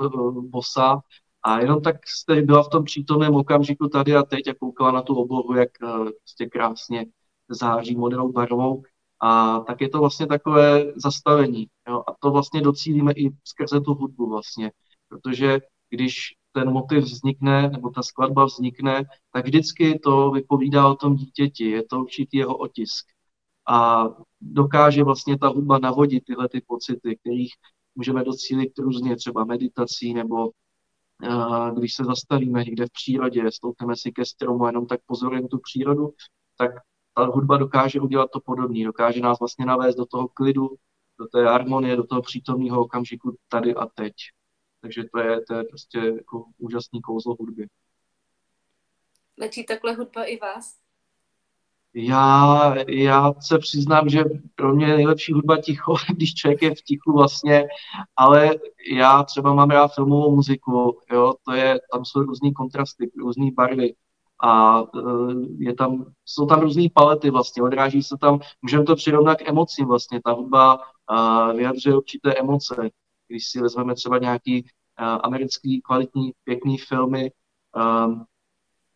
bosa 0.51 1.01
A 1.45 1.61
jenom 1.61 1.83
tak 1.83 1.97
jste 2.09 2.43
byla 2.43 2.63
v 2.63 2.69
tom 2.69 2.85
přítomném 2.85 3.35
okamžiku 3.35 3.89
tady 3.89 4.17
a 4.17 4.23
teď 4.23 4.49
a 4.49 4.55
koukala 4.55 4.93
na 4.93 5.03
tu 5.03 5.15
oblohu, 5.15 5.55
jak 5.55 5.69
uh, 5.83 6.05
prostě 6.05 6.47
krásně 6.47 7.07
září 7.49 7.97
modrou 7.97 8.33
barvou. 8.33 8.83
A 9.21 9.61
tak 9.61 9.81
je 9.81 9.89
to 9.89 9.99
vlastně 9.99 10.27
takové 10.27 10.93
zastavení. 10.97 11.67
Jo? 11.89 12.03
A 12.07 12.15
to 12.21 12.31
vlastně 12.31 12.61
docílíme 12.61 13.13
i 13.13 13.31
skrze 13.45 13.81
tu 13.81 13.95
hudbu 13.95 14.31
vlastně. 14.31 14.73
Protože 15.09 15.61
když 15.91 16.35
ten 16.53 16.73
motiv 16.73 17.05
vznikne, 17.05 17.69
nebo 17.69 17.91
ta 17.91 18.03
skladba 18.03 18.45
vznikne, 18.45 19.05
tak 19.33 19.45
vždycky 19.45 19.99
to 19.99 20.31
vypovídá 20.31 20.89
o 20.89 20.95
tom 20.95 21.15
dítěti, 21.15 21.71
je 21.71 21.83
to 21.83 22.01
určitý 22.01 22.37
jeho 22.37 22.57
otisk. 22.57 23.07
A 23.69 24.09
dokáže 24.41 25.05
vlastně 25.05 25.39
ta 25.39 25.49
hudba 25.49 25.79
navodit 25.79 26.25
tyhle 26.25 26.49
ty 26.49 26.61
pocity, 26.67 27.17
kterých 27.17 27.53
můžeme 27.95 28.25
docílit 28.25 28.79
různě, 28.79 29.17
třeba 29.17 29.45
meditací, 29.45 30.15
nebo 30.15 30.51
když 31.75 31.95
se 31.95 32.05
zastavíme 32.05 32.65
někde 32.65 32.87
v 32.87 32.93
přírodě, 32.93 33.53
stoupneme 33.53 33.97
si 33.97 34.13
ke 34.13 34.25
stromu, 34.25 34.67
jenom 34.67 34.87
tak 34.87 35.01
pozorujeme 35.07 35.49
tu 35.49 35.59
přírodu, 35.59 36.15
tak 36.57 36.71
ta 37.15 37.25
hudba 37.25 37.57
dokáže 37.57 38.01
udělat 38.01 38.31
to 38.33 38.41
podobné, 38.41 38.85
dokáže 38.85 39.21
nás 39.21 39.39
vlastně 39.39 39.67
navést 39.67 39.99
do 39.99 40.07
toho 40.07 40.29
klidu, 40.29 40.71
do 41.19 41.27
té 41.27 41.45
harmonie, 41.45 41.97
do 41.97 42.07
toho 42.07 42.23
přítomného 42.23 42.81
okamžiku 42.81 43.37
tady 43.49 43.75
a 43.75 43.87
teď. 43.87 44.13
Takže 44.81 45.05
to 45.13 45.19
je, 45.19 45.41
to 45.41 45.55
je 45.55 45.65
prostě 45.65 45.99
jako 45.99 46.45
úžasný 46.59 47.01
kouzlo 47.01 47.37
hudby. 47.41 47.67
Lečí 49.39 49.65
takhle 49.65 49.93
hudba 49.93 50.25
i 50.25 50.39
vás? 50.39 50.84
Já, 51.97 52.75
já 52.89 53.33
se 53.41 53.59
přiznám, 53.59 54.09
že 54.09 54.25
pro 54.55 54.75
mě 54.75 54.87
je 54.87 54.97
nejlepší 54.97 55.33
hudba 55.33 55.61
ticho, 55.61 55.95
když 56.17 56.35
člověk 56.35 56.63
je 56.63 56.75
v 56.75 56.83
tichu 56.83 57.13
vlastně, 57.13 57.69
ale 58.17 58.51
já 58.93 59.23
třeba 59.23 59.55
mám 59.55 59.71
rád 59.71 59.95
filmovou 59.95 60.35
muziku, 60.35 60.99
jo, 61.13 61.35
to 61.47 61.53
je, 61.53 61.81
tam 61.93 62.05
jsou 62.05 62.23
různý 62.23 62.53
kontrasty, 62.53 63.11
různé 63.19 63.51
barvy 63.57 63.95
a 64.43 64.81
e, 64.81 64.85
je 65.59 65.75
tam, 65.75 66.07
jsou 66.25 66.47
tam 66.47 66.61
různé 66.61 66.87
palety 66.95 67.31
vlastně, 67.31 67.63
odráží 67.63 68.03
se 68.03 68.17
tam, 68.21 68.41
můžeme 68.63 68.85
to 68.85 68.97
přirovnat 68.97 69.39
k 69.39 69.49
emocím 69.49 69.87
vlastně, 69.87 70.21
ta 70.25 70.33
hudba 70.33 70.79
vyjadřuje 71.57 71.97
určité 71.97 72.35
emoce, 72.35 72.91
když 73.29 73.49
si 73.49 73.61
vezmeme 73.61 73.95
třeba 73.95 74.19
nějaký 74.19 74.67
americký 74.97 75.81
kvalitní, 75.83 76.33
pěkný 76.45 76.79
filmy, 76.79 77.31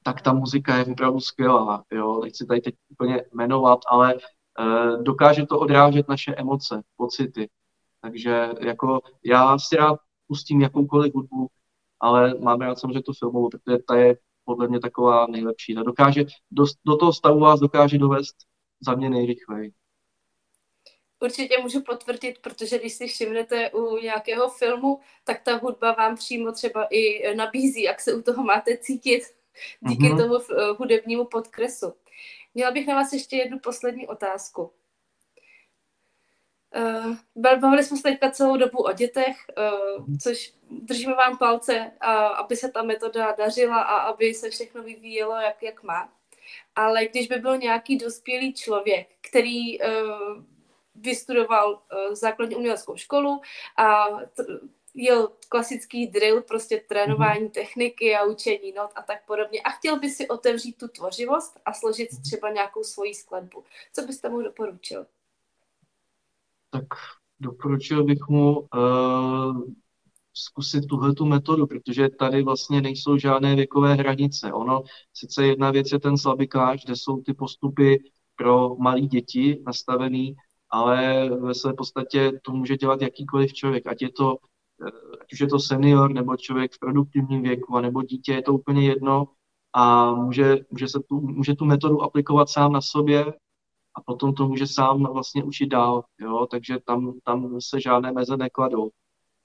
tak 0.09 0.23
ta 0.23 0.33
muzika 0.33 0.77
je 0.77 0.85
opravdu 0.85 1.21
skvělá. 1.21 1.85
Jo? 1.93 2.21
Nechci 2.25 2.47
tady 2.47 2.61
teď 2.61 2.75
úplně 2.89 3.25
jmenovat, 3.33 3.81
ale 3.91 4.15
uh, 4.15 5.03
dokáže 5.03 5.47
to 5.47 5.59
odrážet 5.59 6.09
naše 6.09 6.35
emoce, 6.35 6.83
pocity. 6.97 7.49
Takže 8.01 8.49
jako 8.61 9.01
já 9.25 9.59
si 9.59 9.77
rád 9.77 9.99
pustím 10.29 10.61
jakoukoliv 10.61 11.15
hudbu, 11.15 11.49
ale 12.01 12.35
mám 12.35 12.61
rád 12.61 12.79
samozřejmě 12.79 13.03
tu 13.03 13.13
filmovou, 13.13 13.49
protože 13.49 13.79
ta 13.89 13.97
je 13.97 14.17
podle 14.45 14.69
mě 14.69 14.81
taková 14.81 15.27
nejlepší. 15.27 15.75
Ta 15.75 15.83
dokáže, 15.83 16.25
do, 16.51 16.65
do 16.87 16.97
toho 16.97 17.13
stavu 17.13 17.41
vás 17.41 17.61
dokáže 17.61 17.99
dovést 17.99 18.37
za 18.81 18.95
mě 18.95 19.11
nejrychleji. 19.11 19.73
Určitě 21.21 21.59
můžu 21.63 21.83
potvrdit, 21.83 22.39
protože 22.39 22.79
když 22.79 22.93
si 22.93 23.07
všimnete 23.07 23.71
u 23.71 23.97
nějakého 23.97 24.49
filmu, 24.49 25.01
tak 25.25 25.43
ta 25.43 25.57
hudba 25.57 25.93
vám 25.93 26.17
přímo 26.17 26.53
třeba 26.53 26.85
i 26.91 27.35
nabízí, 27.37 27.83
jak 27.83 28.01
se 28.01 28.15
u 28.15 28.23
toho 28.23 28.45
máte 28.45 28.77
cítit 28.77 29.38
díky 29.81 30.03
mm-hmm. 30.03 30.19
tomu 30.19 30.39
eh, 30.39 30.73
hudebnímu 30.79 31.25
podkresu. 31.25 31.95
Měla 32.55 32.71
bych 32.71 32.87
na 32.87 32.95
vás 32.95 33.13
ještě 33.13 33.37
jednu 33.37 33.59
poslední 33.59 34.07
otázku. 34.07 34.73
Uh, 36.77 37.17
bavili 37.37 37.85
jsme 37.85 37.97
se 37.97 38.03
teďka 38.03 38.31
celou 38.31 38.57
dobu 38.57 38.79
o 38.79 38.93
dětech, 38.93 39.37
uh, 39.59 40.05
což 40.23 40.55
držíme 40.71 41.15
vám 41.15 41.39
palce, 41.39 41.91
aby 42.37 42.57
se 42.57 42.69
ta 42.69 42.83
metoda 42.83 43.35
dařila 43.39 43.83
a 43.83 43.97
aby 43.99 44.35
se 44.35 44.51
všechno 44.51 44.83
vyvíjelo, 44.83 45.37
jak, 45.37 45.63
jak 45.63 45.83
má. 45.83 46.13
Ale 46.77 47.07
když 47.07 47.27
by 47.27 47.37
byl 47.37 47.57
nějaký 47.57 47.99
dospělý 47.99 48.55
člověk, 48.55 49.09
který 49.31 49.79
vystudoval 50.95 51.83
základní 52.13 52.57
uměleckou 52.57 52.97
školu 52.97 53.41
a 53.77 54.07
jel 54.99 55.29
klasický 55.49 56.07
drill, 56.07 56.43
prostě 56.43 56.85
trénování 56.89 57.47
mm-hmm. 57.47 57.51
techniky 57.51 58.17
a 58.17 58.25
učení 58.25 58.73
not 58.73 58.91
a 58.95 59.03
tak 59.03 59.27
podobně 59.27 59.61
a 59.61 59.71
chtěl 59.71 59.99
by 59.99 60.11
si 60.11 60.29
otevřít 60.29 60.79
tu 60.79 60.89
tvořivost 60.89 61.61
a 61.65 61.73
složit 61.73 62.13
mhm. 62.13 62.23
třeba 62.23 62.51
nějakou 62.51 62.85
svoji 62.85 63.15
skladbu. 63.15 63.65
Co 63.93 64.07
byste 64.07 64.29
mu 64.29 64.43
doporučil? 64.43 65.07
Tak 66.71 66.87
doporučil 67.41 68.05
bych 68.05 68.29
mu 68.29 68.61
uh, 68.61 69.63
zkusit 70.35 70.87
tuhle 70.87 71.15
tu 71.15 71.27
metodu, 71.27 71.67
protože 71.67 72.09
tady 72.09 72.43
vlastně 72.43 72.81
nejsou 72.81 73.19
žádné 73.19 73.57
věkové 73.57 73.95
hranice. 73.95 74.53
Ono, 74.53 74.83
sice 75.15 75.47
jedna 75.47 75.71
věc 75.71 75.93
je 75.93 76.01
ten 76.01 76.19
slabikář, 76.19 76.85
kde 76.85 76.97
jsou 76.97 77.21
ty 77.21 77.35
postupy 77.35 78.03
pro 78.37 78.77
malé 78.77 79.01
děti 79.01 79.63
nastavený, 79.67 80.37
ale 80.71 81.29
ve 81.31 81.55
své 81.55 81.73
podstatě 81.75 82.33
to 82.43 82.53
může 82.53 82.77
dělat 82.77 83.03
jakýkoliv 83.03 83.53
člověk, 83.53 83.87
ať 83.87 84.03
je 84.03 84.13
to, 84.13 84.37
ať 85.21 85.33
už 85.33 85.41
je 85.41 85.47
to 85.47 85.59
senior, 85.59 86.13
nebo 86.13 86.37
člověk 86.37 86.73
v 86.73 86.79
produktivním 86.79 87.43
věku, 87.43 87.81
nebo 87.81 88.03
dítě, 88.03 88.33
je 88.33 88.43
to 88.43 88.53
úplně 88.53 88.89
jedno 88.89 89.29
a 89.73 90.15
může, 90.15 90.57
může, 90.71 90.89
se 90.89 91.01
tu, 91.09 91.21
může 91.21 91.55
tu 91.55 91.65
metodu 91.65 92.03
aplikovat 92.03 92.49
sám 92.51 92.73
na 92.73 92.81
sobě 92.81 93.25
a 93.95 94.01
potom 94.07 94.35
to 94.35 94.49
může 94.49 94.67
sám 94.67 95.13
vlastně 95.13 95.45
učit 95.45 95.67
dál, 95.67 96.05
jo? 96.21 96.47
takže 96.51 96.79
tam, 96.85 97.19
tam 97.25 97.61
se 97.61 97.81
žádné 97.81 98.13
meze 98.13 98.37
nekladou. 98.37 98.91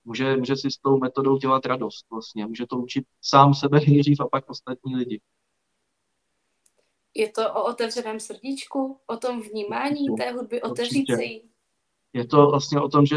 Může, 0.06 0.38
může 0.38 0.56
si 0.56 0.72
s 0.72 0.78
tou 0.78 0.98
metodou 1.00 1.38
dělat 1.38 1.66
radost 1.66 2.06
vlastně, 2.12 2.46
může 2.46 2.68
to 2.68 2.78
učit 2.78 3.06
sám 3.22 3.54
sebe 3.54 3.80
nejdřív 3.88 4.20
a 4.20 4.28
pak 4.28 4.50
ostatní 4.50 4.96
lidi. 4.96 5.22
Je 7.16 7.32
to 7.32 7.54
o 7.54 7.66
otevřeném 7.66 8.20
srdíčku, 8.20 9.00
o 9.08 9.18
tom 9.18 9.42
vnímání 9.42 10.06
té 10.18 10.32
hudby, 10.32 10.62
otevřít 10.62 11.06
se 11.16 11.24
jí? 11.24 11.50
Je 12.14 12.28
to 12.28 12.48
vlastně 12.48 12.82
o 12.82 12.90
tom, 12.90 13.06
že 13.06 13.16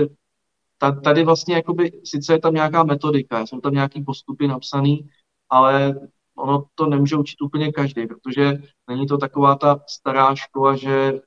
tady 1.05 1.25
vlastně 1.25 1.55
jakoby, 1.55 2.01
sice 2.05 2.33
je 2.33 2.39
tam 2.39 2.55
nějaká 2.55 2.83
metodika, 2.83 3.47
jsou 3.47 3.61
tam 3.61 3.73
nějaký 3.75 4.05
postupy 4.05 4.49
napsané, 4.49 4.97
ale 5.51 6.01
ono 6.37 6.65
to 6.75 6.87
nemůže 6.87 7.17
učit 7.17 7.43
úplně 7.43 7.73
každý, 7.73 8.07
protože 8.07 8.63
není 8.91 9.07
to 9.07 9.19
taková 9.19 9.55
ta 9.55 9.81
stará 9.89 10.35
škola, 10.35 10.77
že 10.77 11.21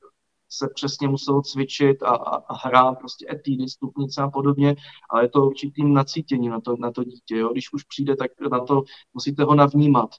se 0.48 0.68
přesně 0.74 1.08
muselo 1.08 1.42
cvičit 1.42 2.02
a, 2.02 2.08
a, 2.08 2.36
a 2.36 2.66
hrát 2.66 2.98
prostě 2.98 3.26
etídy, 3.32 3.68
stupnice 3.68 4.22
a 4.22 4.30
podobně, 4.30 4.76
ale 5.10 5.24
je 5.24 5.28
to 5.28 5.46
určitým 5.46 5.94
nacítěním 5.94 6.52
na 6.52 6.60
to, 6.60 6.76
na 6.78 6.92
to 6.92 7.04
dítě. 7.04 7.36
Jo? 7.36 7.52
Když 7.52 7.72
už 7.72 7.84
přijde, 7.84 8.16
tak 8.16 8.30
na 8.50 8.60
to 8.60 8.82
musíte 9.14 9.44
ho 9.44 9.54
navnímat 9.54 10.10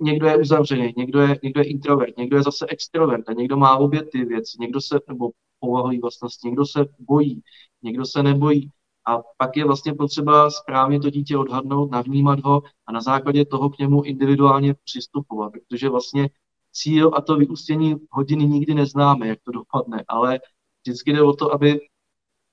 někdo 0.00 0.26
je 0.26 0.36
uzavřený, 0.36 0.94
někdo 0.96 1.20
je, 1.20 1.38
někdo 1.42 1.60
je 1.60 1.66
introvert, 1.66 2.16
někdo 2.16 2.36
je 2.36 2.42
zase 2.42 2.66
extrovert 2.68 3.28
a 3.28 3.32
někdo 3.32 3.56
má 3.56 3.76
obě 3.76 4.04
ty 4.04 4.24
věci, 4.24 4.56
někdo 4.60 4.80
se, 4.80 5.00
nebo 5.08 5.30
povahový 5.60 5.98
vlastnosti, 5.98 6.48
někdo 6.48 6.66
se 6.66 6.86
bojí, 6.98 7.42
někdo 7.82 8.06
se 8.06 8.22
nebojí. 8.22 8.70
A 9.08 9.22
pak 9.36 9.56
je 9.56 9.64
vlastně 9.64 9.94
potřeba 9.94 10.50
správně 10.50 11.00
to 11.00 11.10
dítě 11.10 11.38
odhadnout, 11.38 11.90
navnímat 11.90 12.40
ho 12.40 12.62
a 12.86 12.92
na 12.92 13.00
základě 13.00 13.44
toho 13.44 13.70
k 13.70 13.78
němu 13.78 14.02
individuálně 14.02 14.74
přistupovat, 14.84 15.52
protože 15.52 15.88
vlastně 15.88 16.30
cíl 16.72 17.10
a 17.14 17.20
to 17.20 17.36
vyústění 17.36 17.96
hodiny 18.10 18.46
nikdy 18.46 18.74
neznáme, 18.74 19.28
jak 19.28 19.38
to 19.44 19.52
dopadne, 19.52 20.04
ale 20.08 20.40
vždycky 20.86 21.12
jde 21.12 21.22
o 21.22 21.32
to, 21.32 21.52
aby 21.54 21.80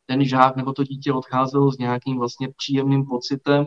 ten 0.05 0.25
žák 0.25 0.55
nebo 0.55 0.73
to 0.73 0.83
dítě 0.83 1.13
odcházelo 1.13 1.71
s 1.71 1.77
nějakým 1.77 2.17
vlastně 2.17 2.49
příjemným 2.57 3.05
pocitem 3.05 3.65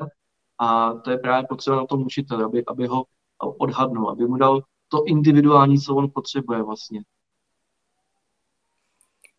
a 0.58 0.92
to 0.92 1.10
je 1.10 1.18
právě 1.18 1.46
potřeba 1.48 1.76
na 1.76 1.86
tom 1.86 2.02
učiteli, 2.02 2.44
aby, 2.44 2.64
aby 2.64 2.86
ho 2.86 3.04
odhadnout, 3.38 4.08
aby 4.08 4.26
mu 4.26 4.36
dal 4.36 4.62
to 4.88 5.04
individuální, 5.04 5.78
co 5.78 5.96
on 5.96 6.10
potřebuje 6.14 6.62
vlastně. 6.62 7.00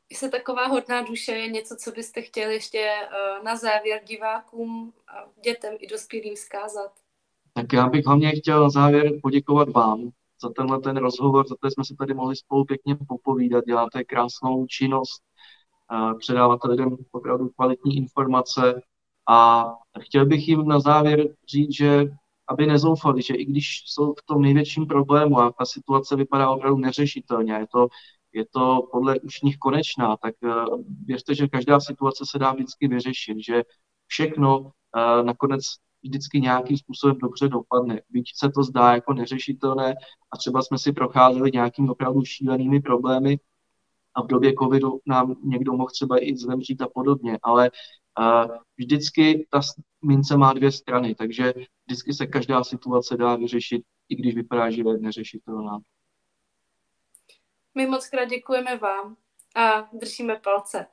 Jestli 0.10 0.30
taková 0.30 0.67
hodná 0.67 1.02
duše 1.02 1.32
je 1.32 1.48
něco, 1.48 1.76
co 1.76 1.91
byste 1.91 2.22
chtěli 2.22 2.54
ještě 2.54 2.80
eh, 2.80 3.43
na 3.43 3.56
závěr 3.56 4.02
divákům, 4.04 4.93
dětem 5.43 5.74
i 5.80 5.88
dospělým 5.88 6.36
zkázat? 6.36 6.91
Tak 7.54 7.74
já 7.74 7.88
bych 7.89 8.06
hlavně 8.06 8.32
chtěl 8.32 8.62
na 8.62 8.70
závěr 8.70 9.12
poděkovat 9.22 9.70
vám 9.70 10.10
za 10.41 10.50
tenhle 10.50 10.80
ten 10.80 10.98
rozhovor, 10.98 11.48
za 11.48 11.56
to 11.62 11.72
jsme 11.72 11.86
se 11.86 11.96
tady 11.96 12.13
mohli 12.13 12.36
spolu 12.36 12.65
pěkně 12.65 12.98
popovídat, 13.08 13.65
děláte 13.65 14.04
krásnou 14.04 14.65
činnost, 14.65 15.24
předáváte 16.20 16.67
lidem 16.67 16.98
opravdu 17.12 17.50
kvalitní 17.50 17.98
informace 17.98 18.82
a 19.30 19.65
chtěl 20.00 20.26
bych 20.26 20.48
jim 20.48 20.67
na 20.67 20.80
závěr 20.80 21.28
říct, 21.50 21.76
že 21.76 22.06
aby 22.50 22.67
nezoufali, 22.67 23.22
že 23.22 23.36
i 23.36 23.46
když 23.46 23.84
jsou 23.86 24.13
v 24.13 24.24
tom 24.26 24.41
největším 24.41 24.86
problému 24.86 25.39
a 25.39 25.52
ta 25.52 25.65
situace 25.65 26.15
vypadá 26.15 26.50
opravdu 26.50 26.78
neřešitelně, 26.78 27.54
je 27.54 27.67
to, 27.72 27.88
je 28.38 28.45
to 28.54 28.89
podle 28.91 29.19
už 29.19 29.41
nich 29.41 29.58
konečná, 29.58 30.17
tak 30.17 30.36
uh, 30.43 30.82
věřte, 31.06 31.36
že 31.36 31.47
každá 31.47 31.80
situace 31.80 32.23
se 32.30 32.39
dá 32.39 32.54
vždycky 32.54 32.88
vyřešit, 32.88 33.38
že 33.47 33.63
všechno 34.08 34.60
uh, 34.60 34.69
nakonec 35.26 35.62
vždycky 36.04 36.41
nějakým 36.41 36.78
způsobem 36.78 37.17
dobře 37.21 37.47
dopadne. 37.47 38.02
Byť 38.10 38.26
se 38.36 38.50
to 38.50 38.63
zdá 38.63 38.93
jako 38.93 39.13
neřešitelné 39.13 39.95
a 40.32 40.38
třeba 40.38 40.62
jsme 40.62 40.78
si 40.78 40.91
procházeli 40.91 41.52
nějakými 41.54 41.89
opravdu 41.89 42.26
šílenými 42.26 42.80
problémy 42.82 43.39
a 44.15 44.21
v 44.23 44.28
době 44.28 44.54
covidu 44.60 45.00
nám 45.06 45.36
někdo 45.43 45.73
mohl 45.73 45.89
třeba 45.93 46.23
i 46.23 46.38
zemřít 46.38 46.82
a 46.82 46.88
podobně, 46.88 47.38
ale 47.43 47.71
vždycky 48.78 49.47
ta 49.50 49.62
mince 50.06 50.38
má 50.38 50.54
dvě 50.54 50.71
strany, 50.71 51.15
takže 51.15 51.54
vždycky 51.86 52.13
se 52.13 52.28
každá 52.28 52.63
situace 52.63 53.17
dá 53.17 53.36
vyřešit, 53.36 53.82
i 54.10 54.15
když 54.15 54.36
vypadá, 54.36 54.71
že 54.71 54.82
je 54.82 54.97
neřešitelná. 54.97 55.80
My 57.78 57.88
moc 57.88 58.10
krát 58.10 58.26
děkujeme 58.26 58.78
vám 58.78 59.16
a 59.56 59.90
držíme 59.94 60.36
palce. 60.36 60.86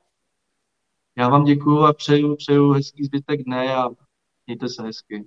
Já 1.17 1.29
vám 1.29 1.43
děkuju 1.43 1.79
a 1.79 1.93
přeju, 1.93 2.35
přeju 2.35 2.71
hezký 2.71 3.03
zbytek 3.03 3.43
dne 3.43 3.75
a 3.75 3.89
mějte 4.47 4.69
se 4.69 4.83
hezky. 4.83 5.25